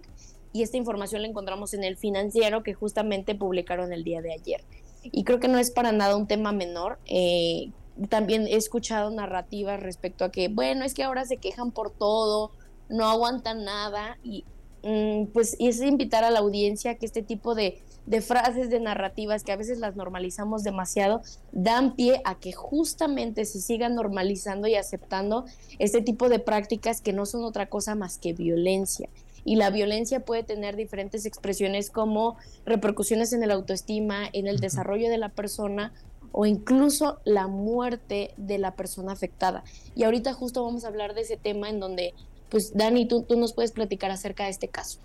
y 0.52 0.64
esta 0.64 0.78
información 0.78 1.22
la 1.22 1.28
encontramos 1.28 1.74
en 1.74 1.84
el 1.84 1.98
financiero 1.98 2.64
que 2.64 2.74
justamente 2.74 3.36
publicaron 3.36 3.94
el 3.94 4.04
día 4.04 4.22
de 4.22 4.34
ayer. 4.34 4.64
Y 5.04 5.24
creo 5.24 5.40
que 5.40 5.48
no 5.48 5.60
es 5.60 5.72
para 5.72 5.92
nada 5.92 6.16
un 6.16 6.28
tema 6.28 6.52
menor. 6.52 7.00
Eh, 7.06 7.72
también 8.10 8.48
he 8.48 8.56
escuchado 8.56 9.12
narrativas 9.12 9.82
respecto 9.82 10.26
a 10.26 10.32
que, 10.32 10.48
bueno, 10.48 10.86
es 10.86 10.94
que 10.94 11.04
ahora 11.04 11.26
se 11.26 11.38
quejan 11.38 11.72
por 11.72 11.92
todo, 11.92 12.52
no 12.90 13.08
aguantan 13.08 13.64
nada 13.64 14.18
y 14.24 14.46
mm, 14.84 15.28
pues 15.34 15.56
es 15.60 15.82
invitar 15.82 16.24
a 16.24 16.32
la 16.32 16.40
audiencia 16.40 16.96
que 16.96 17.06
este 17.06 17.22
tipo 17.22 17.56
de, 17.56 17.82
de 18.06 18.22
frases, 18.22 18.70
de 18.70 18.80
narrativas 18.80 19.44
que 19.44 19.52
a 19.52 19.58
veces 19.58 19.80
las 19.80 19.96
normalizamos 19.96 20.64
demasiado, 20.64 21.22
dan 21.52 21.96
pie 21.96 22.22
a 22.24 22.40
que 22.40 22.54
justamente 22.54 23.46
se 23.46 23.62
sigan 23.62 23.96
normalizando 23.96 24.68
y 24.68 24.76
aceptando 24.76 25.46
este 25.78 26.02
tipo 26.02 26.30
de 26.30 26.40
prácticas 26.40 27.02
que 27.02 27.14
no 27.14 27.26
son 27.26 27.44
otra 27.44 27.68
cosa 27.70 27.96
más 27.96 28.18
que 28.18 28.34
violencia 28.34 29.10
y 29.44 29.56
la 29.56 29.70
violencia 29.70 30.22
puede 30.22 30.44
tener 30.44 30.76
diferentes 30.76 31.26
expresiones 31.26 31.90
como 31.90 32.38
repercusiones 32.66 33.34
en 33.34 33.44
el 33.44 33.52
autoestima, 33.52 34.30
en 34.34 34.48
el 34.48 34.60
desarrollo 34.60 35.10
de 35.10 35.18
la 35.18 35.30
persona 35.30 35.94
o 36.32 36.46
incluso 36.46 37.20
la 37.26 37.48
muerte 37.48 38.32
de 38.38 38.58
la 38.58 38.76
persona 38.76 39.12
afectada. 39.12 39.64
Y 39.96 40.04
ahorita 40.04 40.34
justo 40.34 40.64
vamos 40.64 40.86
a 40.86 40.88
hablar 40.88 41.14
de 41.14 41.22
ese 41.22 41.38
tema 41.38 41.70
en 41.70 41.80
donde, 41.80 42.14
pues 42.50 42.74
Dani, 42.76 43.08
tú, 43.08 43.24
tú 43.24 43.38
nos 43.38 43.54
puedes 43.54 43.72
platicar 43.72 44.12
acerca 44.12 44.46
de 44.46 44.52
este 44.52 44.68
caso. 44.68 45.00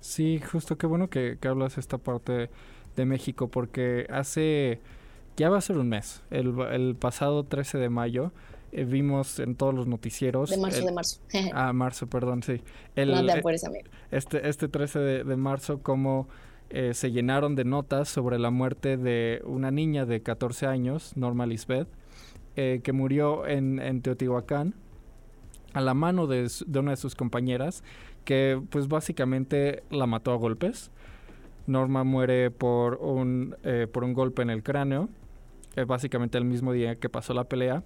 Sí, 0.00 0.40
justo 0.40 0.76
qué 0.76 0.86
bueno 0.86 1.08
que, 1.08 1.38
que 1.40 1.48
hablas 1.48 1.78
esta 1.78 1.98
parte 1.98 2.50
de 2.96 3.04
México 3.04 3.48
porque 3.48 4.06
hace, 4.10 4.80
ya 5.36 5.48
va 5.50 5.58
a 5.58 5.60
ser 5.60 5.78
un 5.78 5.88
mes, 5.88 6.22
el, 6.30 6.54
el 6.72 6.94
pasado 6.94 7.44
13 7.44 7.78
de 7.78 7.88
mayo, 7.88 8.32
eh, 8.72 8.84
vimos 8.84 9.38
en 9.38 9.54
todos 9.54 9.74
los 9.74 9.86
noticieros. 9.86 10.50
De 10.50 10.58
marzo, 10.58 10.84
de 10.84 10.92
marzo. 10.92 11.20
ah, 11.54 11.72
marzo, 11.72 12.06
perdón, 12.06 12.42
sí. 12.42 12.60
El, 12.94 13.10
no 13.10 13.24
te 13.24 13.42
Este, 14.10 14.48
este 14.48 14.68
13 14.68 14.98
de, 14.98 15.24
de 15.24 15.36
marzo, 15.36 15.82
como 15.82 16.28
eh, 16.68 16.94
se 16.94 17.12
llenaron 17.12 17.54
de 17.54 17.64
notas 17.64 18.08
sobre 18.08 18.40
la 18.40 18.50
muerte 18.50 18.96
de 18.96 19.40
una 19.44 19.70
niña 19.70 20.04
de 20.04 20.20
14 20.22 20.66
años, 20.66 21.16
Norma 21.16 21.46
Lisbeth, 21.46 21.86
eh, 22.56 22.80
que 22.82 22.92
murió 22.92 23.46
en, 23.46 23.78
en, 23.78 24.02
Teotihuacán 24.02 24.74
a 25.74 25.80
la 25.80 25.94
mano 25.94 26.26
de, 26.26 26.50
de, 26.66 26.78
una 26.80 26.90
de 26.90 26.96
sus 26.96 27.14
compañeras, 27.14 27.84
que 28.24 28.60
pues 28.70 28.88
básicamente 28.88 29.84
la 29.90 30.06
mató 30.06 30.32
a 30.32 30.36
golpes. 30.36 30.90
Norma 31.68 32.02
muere 32.02 32.50
por 32.50 32.96
un, 32.96 33.56
eh, 33.62 33.86
por 33.90 34.02
un 34.02 34.12
golpe 34.12 34.42
en 34.42 34.50
el 34.50 34.62
cráneo, 34.62 35.08
básicamente 35.86 36.38
el 36.38 36.44
mismo 36.44 36.72
día 36.72 36.96
que 36.96 37.08
pasó 37.08 37.34
la 37.34 37.44
pelea. 37.44 37.84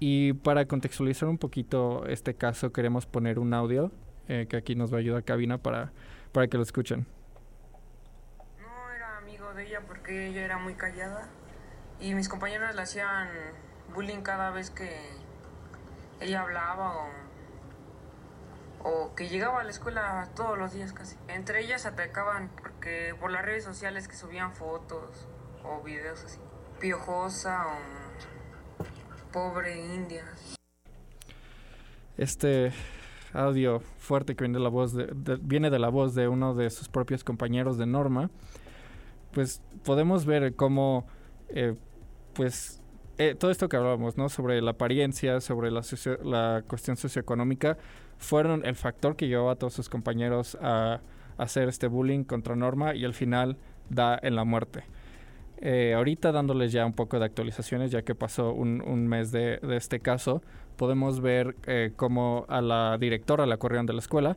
Y 0.00 0.32
para 0.34 0.66
contextualizar 0.66 1.28
un 1.28 1.38
poquito 1.38 2.06
este 2.06 2.34
caso, 2.34 2.72
queremos 2.72 3.06
poner 3.06 3.38
un 3.38 3.52
audio 3.54 3.90
que 4.26 4.56
aquí 4.58 4.74
nos 4.74 4.92
va 4.92 4.96
a 4.96 5.00
ayudar 5.00 5.24
Cabina 5.24 5.56
para, 5.56 5.90
para 6.32 6.48
que 6.48 6.58
lo 6.58 6.62
escuchen 6.62 7.06
ella 9.60 9.80
porque 9.86 10.28
ella 10.28 10.44
era 10.44 10.58
muy 10.58 10.74
callada 10.74 11.28
y 12.00 12.14
mis 12.14 12.28
compañeros 12.28 12.74
le 12.74 12.82
hacían 12.82 13.28
bullying 13.94 14.22
cada 14.22 14.50
vez 14.50 14.70
que 14.70 15.10
ella 16.20 16.42
hablaba 16.42 16.96
o, 16.96 17.08
o 18.84 19.14
que 19.14 19.28
llegaba 19.28 19.60
a 19.60 19.64
la 19.64 19.70
escuela 19.70 20.28
todos 20.34 20.58
los 20.58 20.72
días 20.72 20.92
casi. 20.92 21.16
Entre 21.28 21.60
ellas 21.60 21.86
atacaban 21.86 22.48
porque 22.48 23.14
por 23.20 23.30
las 23.30 23.44
redes 23.44 23.64
sociales 23.64 24.08
que 24.08 24.14
subían 24.14 24.52
fotos 24.52 25.28
o 25.64 25.82
videos 25.82 26.24
así. 26.24 26.38
Piojosa 26.80 27.66
o 27.66 28.07
pobre 29.38 29.78
india. 29.94 30.24
Este 32.16 32.72
audio 33.32 33.80
fuerte 33.98 34.34
que 34.34 34.44
viene 34.44 34.58
de 34.58 34.64
la 34.64 34.70
voz 34.70 34.92
de, 34.94 35.06
viene 35.40 35.70
de 35.70 35.78
la 35.78 35.88
voz 35.88 36.14
de 36.14 36.26
uno 36.26 36.54
de 36.54 36.70
sus 36.70 36.88
propios 36.88 37.22
compañeros 37.22 37.78
de 37.78 37.86
Norma 37.86 38.30
pues 39.32 39.62
podemos 39.84 40.24
ver 40.26 40.54
cómo, 40.54 41.06
eh, 41.48 41.74
pues, 42.34 42.82
eh, 43.18 43.34
todo 43.38 43.50
esto 43.50 43.68
que 43.68 43.76
hablábamos, 43.76 44.16
¿no? 44.16 44.28
Sobre 44.28 44.60
la 44.62 44.72
apariencia, 44.72 45.40
sobre 45.40 45.70
la, 45.70 46.62
cuestión 46.66 46.96
socioeconómica, 46.96 47.76
fueron 48.16 48.64
el 48.64 48.74
factor 48.74 49.16
que 49.16 49.28
llevó 49.28 49.50
a 49.50 49.56
todos 49.56 49.74
sus 49.74 49.88
compañeros 49.88 50.56
a, 50.60 51.00
hacer 51.36 51.68
este 51.68 51.86
bullying 51.86 52.24
contra 52.24 52.56
Norma 52.56 52.96
y 52.96 53.04
al 53.04 53.14
final 53.14 53.58
da 53.90 54.18
en 54.20 54.34
la 54.34 54.42
muerte. 54.42 54.82
Eh, 55.60 55.94
ahorita 55.94 56.32
dándoles 56.32 56.72
ya 56.72 56.86
un 56.86 56.92
poco 56.92 57.18
de 57.18 57.24
actualizaciones, 57.24 57.90
ya 57.90 58.02
que 58.02 58.14
pasó 58.14 58.52
un, 58.52 58.82
un 58.82 59.06
mes 59.08 59.32
de, 59.32 59.58
este 59.70 60.00
caso, 60.00 60.42
podemos 60.76 61.20
ver 61.20 61.56
eh, 61.66 61.92
cómo 61.96 62.46
a 62.48 62.60
la 62.60 62.96
directora 62.98 63.46
la 63.46 63.56
corrieron 63.56 63.86
de 63.86 63.92
la 63.92 63.98
escuela 63.98 64.36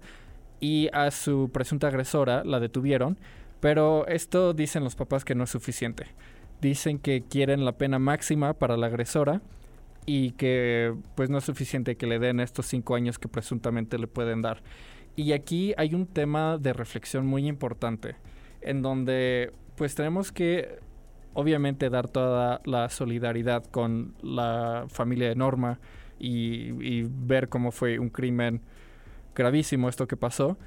y 0.60 0.90
a 0.94 1.12
su 1.12 1.50
presunta 1.52 1.88
agresora 1.88 2.44
la 2.44 2.60
detuvieron 2.60 3.18
pero 3.62 4.08
esto 4.08 4.54
dicen 4.54 4.84
los 4.84 4.96
papás 4.96 5.24
que 5.24 5.36
no 5.36 5.46
es 5.46 5.52
suficiente. 5.52 6.08
Dicen 6.60 6.98
que 7.00 7.22
quieren 7.22 7.64
la 7.64 7.78
pena 7.78 8.00
máxima 8.00 8.54
para 8.54 8.76
la 8.76 8.88
agresora 8.88 9.42
y 10.06 10.32
que 10.32 10.94
pues 11.16 11.30
no 11.30 11.38
es 11.38 11.46
suficiente 11.46 11.96
que 11.96 12.08
le 12.08 12.20
den 12.20 12.40
estos 12.40 12.66
cinco 12.66 12.96
años 12.96 13.20
que 13.20 13.30
presuntamente 13.30 14.00
le 14.00 14.08
pueden 14.08 14.42
dar. 14.42 14.64
Y 15.16 15.32
aquí 15.34 15.74
hay 15.78 15.94
un 15.94 16.08
tema 16.08 16.58
de 16.58 16.74
reflexión 16.74 17.28
muy 17.28 17.48
importante 17.48 18.16
en 18.62 18.82
donde 18.82 19.54
pues 19.76 19.94
tenemos 19.94 20.32
que 20.32 20.80
obviamente 21.34 21.90
dar 21.90 22.08
toda 22.08 22.62
la 22.66 22.90
solidaridad 22.90 23.66
con 23.66 24.16
la 24.22 24.86
familia 24.90 25.30
de 25.30 25.36
Norma 25.36 25.80
y, 26.20 27.04
ver 27.04 27.50
cómo 27.50 27.72
fue 27.72 27.98
un 27.98 28.10
crimen 28.10 28.62
gravísimo 29.36 29.90
esto 29.90 30.08
que 30.08 30.18
pasó. 30.18 30.58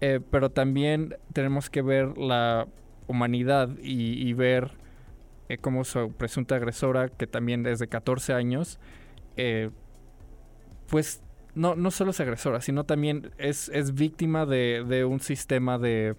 Eh, 0.00 0.20
pero 0.30 0.50
también 0.50 1.16
tenemos 1.32 1.70
que 1.70 1.82
ver 1.82 2.16
la 2.18 2.66
humanidad 3.06 3.70
y, 3.82 4.32
ver 4.32 4.72
eh, 5.48 5.58
cómo 5.58 5.84
su 5.84 6.12
presunta 6.12 6.56
agresora, 6.56 7.08
que 7.08 7.26
también 7.26 7.66
es 7.66 7.78
de 7.78 7.88
14 7.88 8.32
años, 8.32 8.78
eh, 9.36 9.70
pues 10.88 11.22
no, 11.54 11.74
no 11.76 11.90
solo 11.90 12.10
es 12.10 12.20
agresora, 12.20 12.60
sino 12.60 12.84
también 12.84 13.30
es, 13.38 13.70
víctima 13.94 14.46
de 14.46 15.04
un 15.08 15.20
sistema 15.20 15.78
de, 15.78 16.16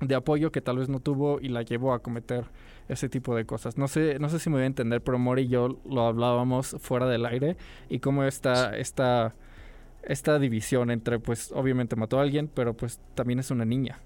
de, 0.00 0.14
apoyo 0.14 0.52
que 0.52 0.60
tal 0.60 0.78
vez 0.78 0.88
no 0.88 1.00
tuvo 1.00 1.40
y 1.40 1.48
la 1.48 1.62
llevó 1.62 1.92
a 1.92 2.00
cometer 2.00 2.44
ese 2.88 3.08
tipo 3.08 3.34
de 3.34 3.44
cosas. 3.44 3.78
No 3.78 3.88
sé, 3.88 4.18
no 4.18 4.28
sé 4.28 4.38
si 4.38 4.50
me 4.50 4.56
voy 4.56 4.64
a 4.64 4.66
entender, 4.66 5.02
pero 5.02 5.18
Mori 5.18 5.42
y 5.42 5.48
yo 5.48 5.78
lo 5.88 6.06
hablábamos 6.06 6.76
fuera 6.80 7.06
del 7.06 7.26
aire 7.26 7.56
y 7.88 7.98
cómo 7.98 8.24
está 8.24 8.76
esta 8.76 9.34
esta 10.02 10.38
división 10.38 10.90
entre, 10.90 11.18
pues, 11.18 11.52
obviamente 11.52 11.94
mató 11.94 12.18
a 12.18 12.22
alguien, 12.22 12.48
pero 12.48 12.74
pues 12.74 12.98
también 13.14 13.40
es 13.40 13.50
una 13.50 13.64
niña. 13.64 14.00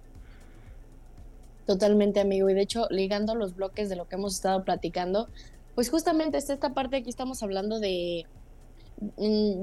Totalmente, 1.67 2.21
amigo. 2.21 2.51
Y 2.51 2.55
de 2.55 2.63
hecho, 2.63 2.87
ligando 2.91 3.35
los 3.35 3.55
bloques 3.55 3.89
de 3.89 3.97
lo 3.97 4.09
que 4.09 4.17
hemos 4.17 4.35
estado 4.35 4.65
platicando, 4.65 5.29
pues 5.75 5.91
justamente 5.91 6.39
está 6.39 6.55
esta 6.55 6.75
parte, 6.75 6.97
aquí 6.97 7.09
estamos 7.09 7.43
hablando 7.43 7.79
de 7.79 8.27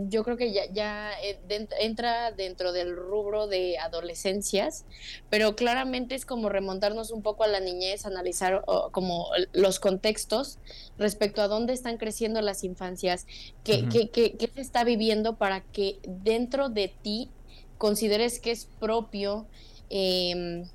yo 0.10 0.24
creo 0.24 0.38
que 0.38 0.52
ya, 0.52 0.64
ya 0.72 1.12
eh, 1.24 1.40
entra 1.80 2.32
dentro 2.32 2.72
del 2.72 2.96
rubro 2.96 3.48
de 3.48 3.78
adolescencias, 3.78 4.86
pero 5.30 5.56
claramente 5.56 6.16
es 6.16 6.26
como 6.26 6.50
remontarnos 6.50 7.12
un 7.12 7.22
poco 7.22 7.44
a 7.44 7.48
la 7.48 7.60
niñez, 7.60 8.06
analizar 8.06 8.64
como 8.92 9.28
los 9.54 9.80
contextos 9.80 10.60
respecto 10.98 11.42
a 11.42 11.48
dónde 11.48 11.74
están 11.74 11.98
creciendo 11.98 12.42
las 12.42 12.64
infancias, 12.64 13.26
qué, 13.64 13.88
qué, 13.90 14.10
qué, 14.10 14.38
qué 14.38 14.50
se 14.54 14.62
está 14.62 14.84
viviendo 14.84 15.38
para 15.38 15.62
que 15.62 16.00
dentro 16.08 16.70
de 16.70 16.94
ti 17.02 17.30
consideres 17.78 18.40
que 18.40 18.52
es 18.52 18.66
propio. 18.80 19.48
Eh, 19.90 20.66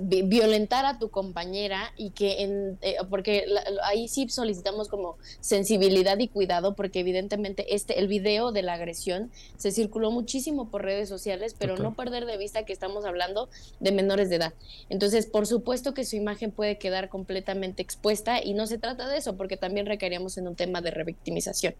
violentar 0.00 0.84
a 0.84 0.98
tu 0.98 1.10
compañera 1.10 1.92
y 1.96 2.10
que 2.10 2.42
en 2.42 2.78
eh, 2.82 2.96
porque 3.08 3.46
ahí 3.84 4.08
sí 4.08 4.28
solicitamos 4.28 4.88
como 4.88 5.16
sensibilidad 5.40 6.18
y 6.18 6.28
cuidado 6.28 6.74
porque 6.74 7.00
evidentemente 7.00 7.74
este 7.74 7.98
el 7.98 8.08
video 8.08 8.52
de 8.52 8.62
la 8.62 8.74
agresión 8.74 9.30
se 9.56 9.70
circuló 9.70 10.10
muchísimo 10.10 10.70
por 10.70 10.82
redes 10.82 11.08
sociales 11.08 11.54
pero 11.58 11.76
no 11.76 11.94
perder 11.94 12.26
de 12.26 12.36
vista 12.36 12.64
que 12.64 12.72
estamos 12.72 13.04
hablando 13.04 13.48
de 13.80 13.92
menores 13.92 14.28
de 14.30 14.36
edad. 14.36 14.54
Entonces 14.88 15.26
por 15.26 15.46
supuesto 15.46 15.94
que 15.94 16.04
su 16.04 16.16
imagen 16.16 16.50
puede 16.50 16.78
quedar 16.78 17.08
completamente 17.08 17.82
expuesta 17.82 18.42
y 18.42 18.54
no 18.54 18.66
se 18.66 18.78
trata 18.78 19.08
de 19.08 19.18
eso 19.18 19.36
porque 19.36 19.56
también 19.56 19.86
requeríamos 19.86 20.38
en 20.38 20.48
un 20.48 20.56
tema 20.56 20.80
de 20.80 20.90
revictimización 20.90 21.74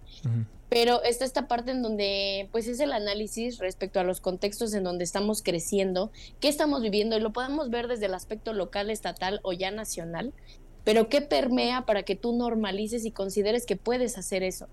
pero 0.68 1.02
está 1.02 1.24
esta 1.24 1.48
parte 1.48 1.70
en 1.70 1.82
donde 1.82 2.48
pues 2.52 2.68
es 2.68 2.80
el 2.80 2.92
análisis 2.92 3.58
respecto 3.58 4.00
a 4.00 4.04
los 4.04 4.20
contextos 4.20 4.74
en 4.74 4.84
donde 4.84 5.04
estamos 5.04 5.42
creciendo, 5.42 6.10
qué 6.40 6.48
estamos 6.48 6.82
viviendo 6.82 7.16
y 7.16 7.20
lo 7.20 7.32
podemos 7.32 7.70
ver 7.70 7.88
desde 7.88 8.06
el 8.06 8.14
aspecto 8.14 8.52
local, 8.52 8.90
estatal 8.90 9.40
o 9.42 9.52
ya 9.52 9.70
nacional, 9.70 10.32
pero 10.84 11.08
qué 11.08 11.20
permea 11.20 11.82
para 11.82 12.02
que 12.02 12.16
tú 12.16 12.32
normalices 12.32 13.04
y 13.04 13.10
consideres 13.10 13.66
que 13.66 13.76
puedes 13.76 14.18
hacer 14.18 14.42
eso. 14.42 14.68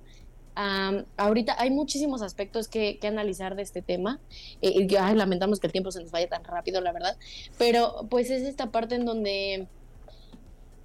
ahorita 1.17 1.55
hay 1.59 1.69
muchísimos 1.71 2.21
aspectos 2.21 2.67
que, 2.67 2.99
analizar 3.03 3.55
de 3.55 3.63
este 3.63 3.81
tema. 3.81 4.19
Eh, 4.61 4.71
y 4.71 4.87
lamentamos 4.87 5.59
que 5.59 5.67
el 5.67 5.73
tiempo 5.73 5.91
se 5.91 6.01
nos 6.01 6.11
vaya 6.11 6.29
tan 6.29 6.45
rápido, 6.45 6.79
la 6.79 6.93
verdad. 6.93 7.17
Pero 7.57 8.07
pues 8.09 8.29
es 8.29 8.43
esta 8.43 8.71
parte 8.71 8.95
en 8.95 9.03
donde, 9.03 9.67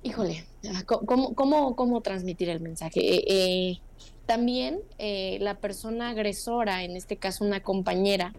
híjole, 0.03 0.44
ah, 0.75 0.83
¿cómo, 0.85 1.35
cómo, 1.35 1.77
cómo 1.77 2.01
transmitir 2.01 2.49
el 2.49 2.61
mensaje? 2.61 3.01
Eh, 3.01 3.25
eh 3.29 3.81
también 4.31 4.79
eh, 4.99 5.38
la 5.40 5.59
persona 5.59 6.11
agresora, 6.11 6.85
en 6.85 6.97
este 6.97 7.16
caso 7.16 7.45
una 7.45 7.64
compañera, 7.64 8.33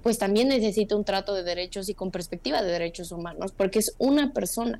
pues 0.00 0.16
también 0.16 0.46
necesita 0.46 0.94
un 0.94 1.02
trato 1.02 1.34
de 1.34 1.42
derechos 1.42 1.88
y 1.88 1.94
con 1.94 2.12
perspectiva 2.12 2.62
de 2.62 2.70
derechos 2.70 3.10
humanos, 3.10 3.50
porque 3.50 3.80
es 3.80 3.96
una 3.98 4.32
persona 4.32 4.78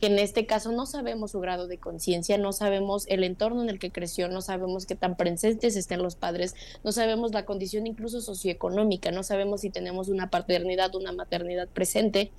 que 0.00 0.08
en 0.08 0.18
este 0.18 0.46
caso 0.46 0.72
no 0.72 0.86
sabemos 0.86 1.30
su 1.30 1.38
grado 1.38 1.68
de 1.68 1.78
conciencia, 1.78 2.38
no 2.38 2.52
sabemos 2.52 3.04
el 3.06 3.22
entorno 3.22 3.62
en 3.62 3.68
el 3.68 3.78
que 3.78 3.92
creció, 3.92 4.26
no 4.26 4.42
sabemos 4.42 4.84
qué 4.84 4.96
tan 4.96 5.16
presentes 5.16 5.76
estén 5.76 6.02
los 6.02 6.16
padres, 6.16 6.56
no 6.82 6.90
sabemos 6.90 7.30
la 7.30 7.44
condición 7.44 7.86
incluso 7.86 8.20
socioeconómica, 8.20 9.12
no 9.12 9.22
sabemos 9.22 9.60
si 9.60 9.70
tenemos 9.70 10.08
una 10.08 10.28
paternidad, 10.28 10.92
una 10.96 11.12
maternidad 11.12 11.68
presente 11.68 12.32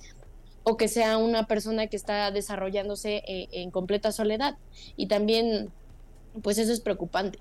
o 0.64 0.76
que 0.76 0.88
sea 0.88 1.16
una 1.16 1.46
persona 1.46 1.86
que 1.86 1.96
está 1.96 2.30
desarrollándose 2.32 3.22
eh, 3.26 3.48
en 3.52 3.70
completa 3.70 4.12
soledad. 4.12 4.58
Y 4.94 5.06
también 5.06 5.72
pues 6.40 6.58
eso 6.58 6.72
es 6.72 6.80
preocupante. 6.80 7.38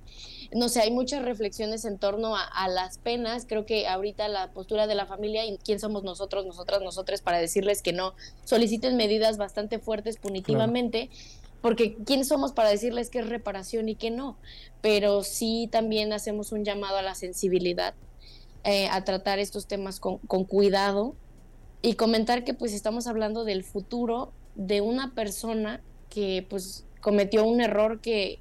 No 0.54 0.68
sé, 0.68 0.82
hay 0.82 0.92
muchas 0.92 1.24
reflexiones 1.24 1.86
en 1.86 1.98
torno 1.98 2.36
a, 2.36 2.68
las 2.68 2.98
penas. 2.98 3.46
Creo 3.48 3.66
que 3.66 3.88
ahorita 3.88 4.28
la 4.28 4.52
postura 4.52 4.86
de 4.88 4.96
la 4.96 5.06
familia 5.06 5.46
y 5.46 5.58
quién 5.58 5.80
somos 5.80 6.04
nosotros, 6.04 6.46
nosotras, 6.46 6.82
nosotros 6.82 7.22
para 7.22 7.40
decirles 7.40 7.82
que 7.82 7.94
no 7.94 8.14
soliciten 8.44 8.98
medidas 8.98 9.38
bastante 9.38 9.80
fuertes 9.80 10.18
punitivamente. 10.18 11.10
Porque 11.62 11.96
quién 12.06 12.26
somos 12.26 12.52
para 12.52 12.70
decirles 12.70 13.10
que 13.10 13.20
es 13.20 13.30
reparación 13.30 13.88
y 13.88 13.96
que 13.96 14.10
no, 14.10 14.36
pero 14.82 15.24
sí 15.24 15.70
también 15.72 16.12
hacemos 16.12 16.52
un 16.52 16.66
llamado 16.66 16.98
a 16.98 17.04
la 17.04 17.14
sensibilidad, 17.14 17.94
eh, 18.64 18.88
a 18.90 19.04
tratar 19.04 19.38
estos 19.38 19.68
temas 19.68 20.00
con, 20.00 20.18
con 20.20 20.44
cuidado 20.44 21.16
y 21.84 21.94
comentar 21.94 22.44
que 22.44 22.56
pues 22.56 22.74
estamos 22.74 23.06
hablando 23.06 23.44
del 23.44 23.64
futuro 23.64 24.34
de 24.56 24.82
una 24.82 25.14
persona 25.14 25.82
que 26.10 26.46
pues 26.50 26.84
cometió 27.00 27.46
un 27.46 27.62
error 27.62 28.02
que 28.02 28.40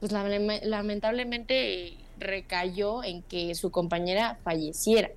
pues 0.00 0.12
lamentablemente 0.12 1.96
recayó 2.18 3.02
en 3.04 3.22
que 3.22 3.54
su 3.54 3.70
compañera 3.70 4.38
falleciera. 4.44 5.10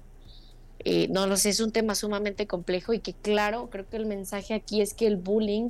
Eh, 0.83 1.07
no 1.09 1.27
lo 1.27 1.37
sé, 1.37 1.49
es 1.49 1.59
un 1.59 1.71
tema 1.71 1.93
sumamente 1.93 2.47
complejo 2.47 2.93
y 2.93 2.99
que 2.99 3.13
claro, 3.13 3.69
creo 3.69 3.87
que 3.87 3.97
el 3.97 4.07
mensaje 4.07 4.55
aquí 4.55 4.81
es 4.81 4.93
que 4.95 5.05
el 5.05 5.15
bullying 5.15 5.69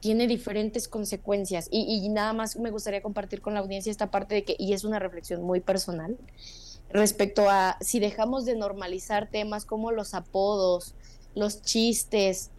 tiene 0.00 0.26
diferentes 0.26 0.86
consecuencias 0.86 1.68
y, 1.70 1.80
y, 1.80 2.06
nada 2.10 2.34
más 2.34 2.58
me 2.58 2.70
gustaría 2.70 3.00
compartir 3.00 3.40
con 3.40 3.54
la 3.54 3.60
audiencia 3.60 3.90
esta 3.90 4.10
parte 4.10 4.34
de 4.34 4.44
que, 4.44 4.54
y 4.58 4.74
es 4.74 4.84
una 4.84 4.98
reflexión 4.98 5.42
muy 5.42 5.60
personal, 5.60 6.18
respecto 6.90 7.48
a 7.48 7.78
si 7.80 8.00
dejamos 8.00 8.44
de 8.44 8.54
normalizar 8.54 9.28
temas 9.30 9.64
como 9.64 9.92
los 9.92 10.12
apodos, 10.12 10.94
los 11.34 11.62
chistes, 11.62 12.50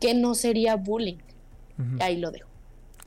que 0.00 0.14
no 0.14 0.34
sería 0.34 0.76
bullying. 0.76 1.18
Ahí 2.00 2.16
lo 2.16 2.32
dejo. 2.32 2.48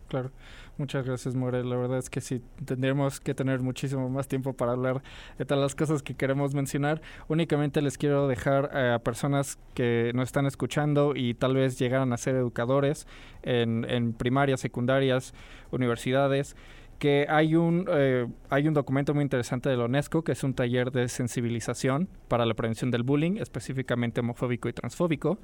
Claro. 0.08 0.32
Muchas 0.82 1.06
gracias, 1.06 1.36
More. 1.36 1.64
La 1.64 1.76
verdad 1.76 2.00
es 2.00 2.10
que 2.10 2.22
sí, 2.22 2.42
tendríamos 2.66 3.20
que 3.20 3.36
tener 3.36 3.60
muchísimo 3.60 4.10
más 4.10 4.28
tiempo 4.28 4.54
para 4.54 4.72
hablar 4.72 5.04
de 5.38 5.46
todas 5.46 5.62
las 5.62 5.76
cosas 5.76 6.02
que 6.02 6.16
queremos 6.16 6.56
mencionar. 6.56 7.04
Únicamente 7.28 7.84
les 7.84 8.00
quiero 8.00 8.28
dejar 8.28 8.76
a 8.76 8.98
personas 8.98 9.60
que 9.76 10.12
nos 10.16 10.30
están 10.30 10.48
escuchando 10.48 11.14
y 11.16 11.36
tal 11.36 11.54
vez 11.54 11.78
llegaran 11.78 12.14
a 12.14 12.18
ser 12.18 12.34
educadores 12.34 13.06
en, 13.44 13.86
en 13.88 14.14
primarias, 14.14 14.60
secundarias, 14.60 15.36
universidades 15.70 16.56
que 16.98 17.26
hay 17.30 17.56
un, 17.56 17.88
eh, 17.92 18.28
hay 18.50 18.68
un 18.68 18.76
documento 18.76 19.16
muy 19.16 19.24
interesante 19.24 19.70
de 19.70 19.76
la 19.76 19.86
UNESCO, 19.86 20.24
que 20.24 20.34
es 20.34 20.44
un 20.44 20.54
taller 20.54 20.92
de 20.92 21.10
sensibilización 21.10 22.08
para 22.28 22.46
la 22.46 22.54
prevención 22.54 22.92
del 22.92 23.02
bullying, 23.02 23.38
específicamente 23.38 24.20
homofóbico 24.20 24.70
y 24.70 24.74
transfóbico. 24.74 25.40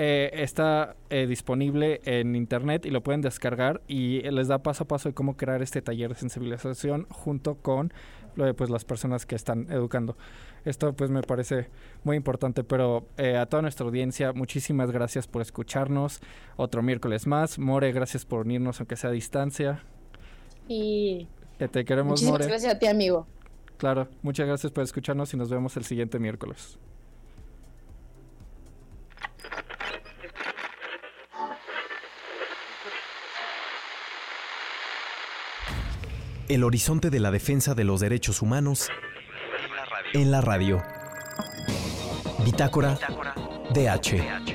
Eh, 0.00 0.30
está 0.32 0.94
eh, 1.10 1.26
disponible 1.26 2.00
en 2.04 2.36
internet 2.36 2.86
y 2.86 2.90
lo 2.90 3.02
pueden 3.02 3.20
descargar 3.20 3.82
y 3.88 4.20
les 4.22 4.46
da 4.46 4.62
paso 4.62 4.84
a 4.84 4.86
paso 4.86 5.08
de 5.08 5.14
cómo 5.14 5.36
crear 5.36 5.60
este 5.60 5.82
taller 5.82 6.10
de 6.10 6.14
sensibilización 6.14 7.08
junto 7.10 7.56
con 7.56 7.92
pues, 8.56 8.70
las 8.70 8.84
personas 8.84 9.26
que 9.26 9.34
están 9.34 9.66
educando. 9.72 10.16
Esto 10.64 10.92
pues 10.92 11.10
me 11.10 11.22
parece 11.22 11.68
muy 12.04 12.16
importante, 12.16 12.62
pero 12.62 13.08
a 13.18 13.46
toda 13.46 13.62
nuestra 13.62 13.86
audiencia, 13.86 14.32
muchísimas 14.32 14.92
gracias 14.92 15.26
por 15.26 15.42
escucharnos. 15.42 16.20
Otro 16.56 16.80
miércoles 16.80 17.26
más. 17.26 17.58
More, 17.58 17.90
gracias 17.90 18.24
por 18.24 18.46
unirnos 18.46 18.78
aunque 18.78 18.94
sea 18.94 19.10
a 19.10 19.12
distancia. 19.12 19.82
Y 20.68 21.26
te 21.72 21.84
queremos, 21.84 22.22
Muchísimas 22.22 22.46
gracias 22.46 22.74
a 22.74 22.78
ti, 22.78 22.86
amigo. 22.86 23.26
Claro, 23.78 24.06
muchas 24.22 24.46
gracias 24.46 24.70
por 24.70 24.84
escucharnos 24.84 25.34
y 25.34 25.36
nos 25.36 25.50
vemos 25.50 25.76
el 25.76 25.84
siguiente 25.84 26.20
miércoles. 26.20 26.78
El 36.48 36.64
horizonte 36.64 37.10
de 37.10 37.20
la 37.20 37.30
defensa 37.30 37.74
de 37.74 37.84
los 37.84 38.00
derechos 38.00 38.40
humanos 38.40 38.88
en 40.14 40.30
la 40.30 40.40
radio. 40.40 40.82
Bitácora, 42.42 42.98
DH. 43.74 44.47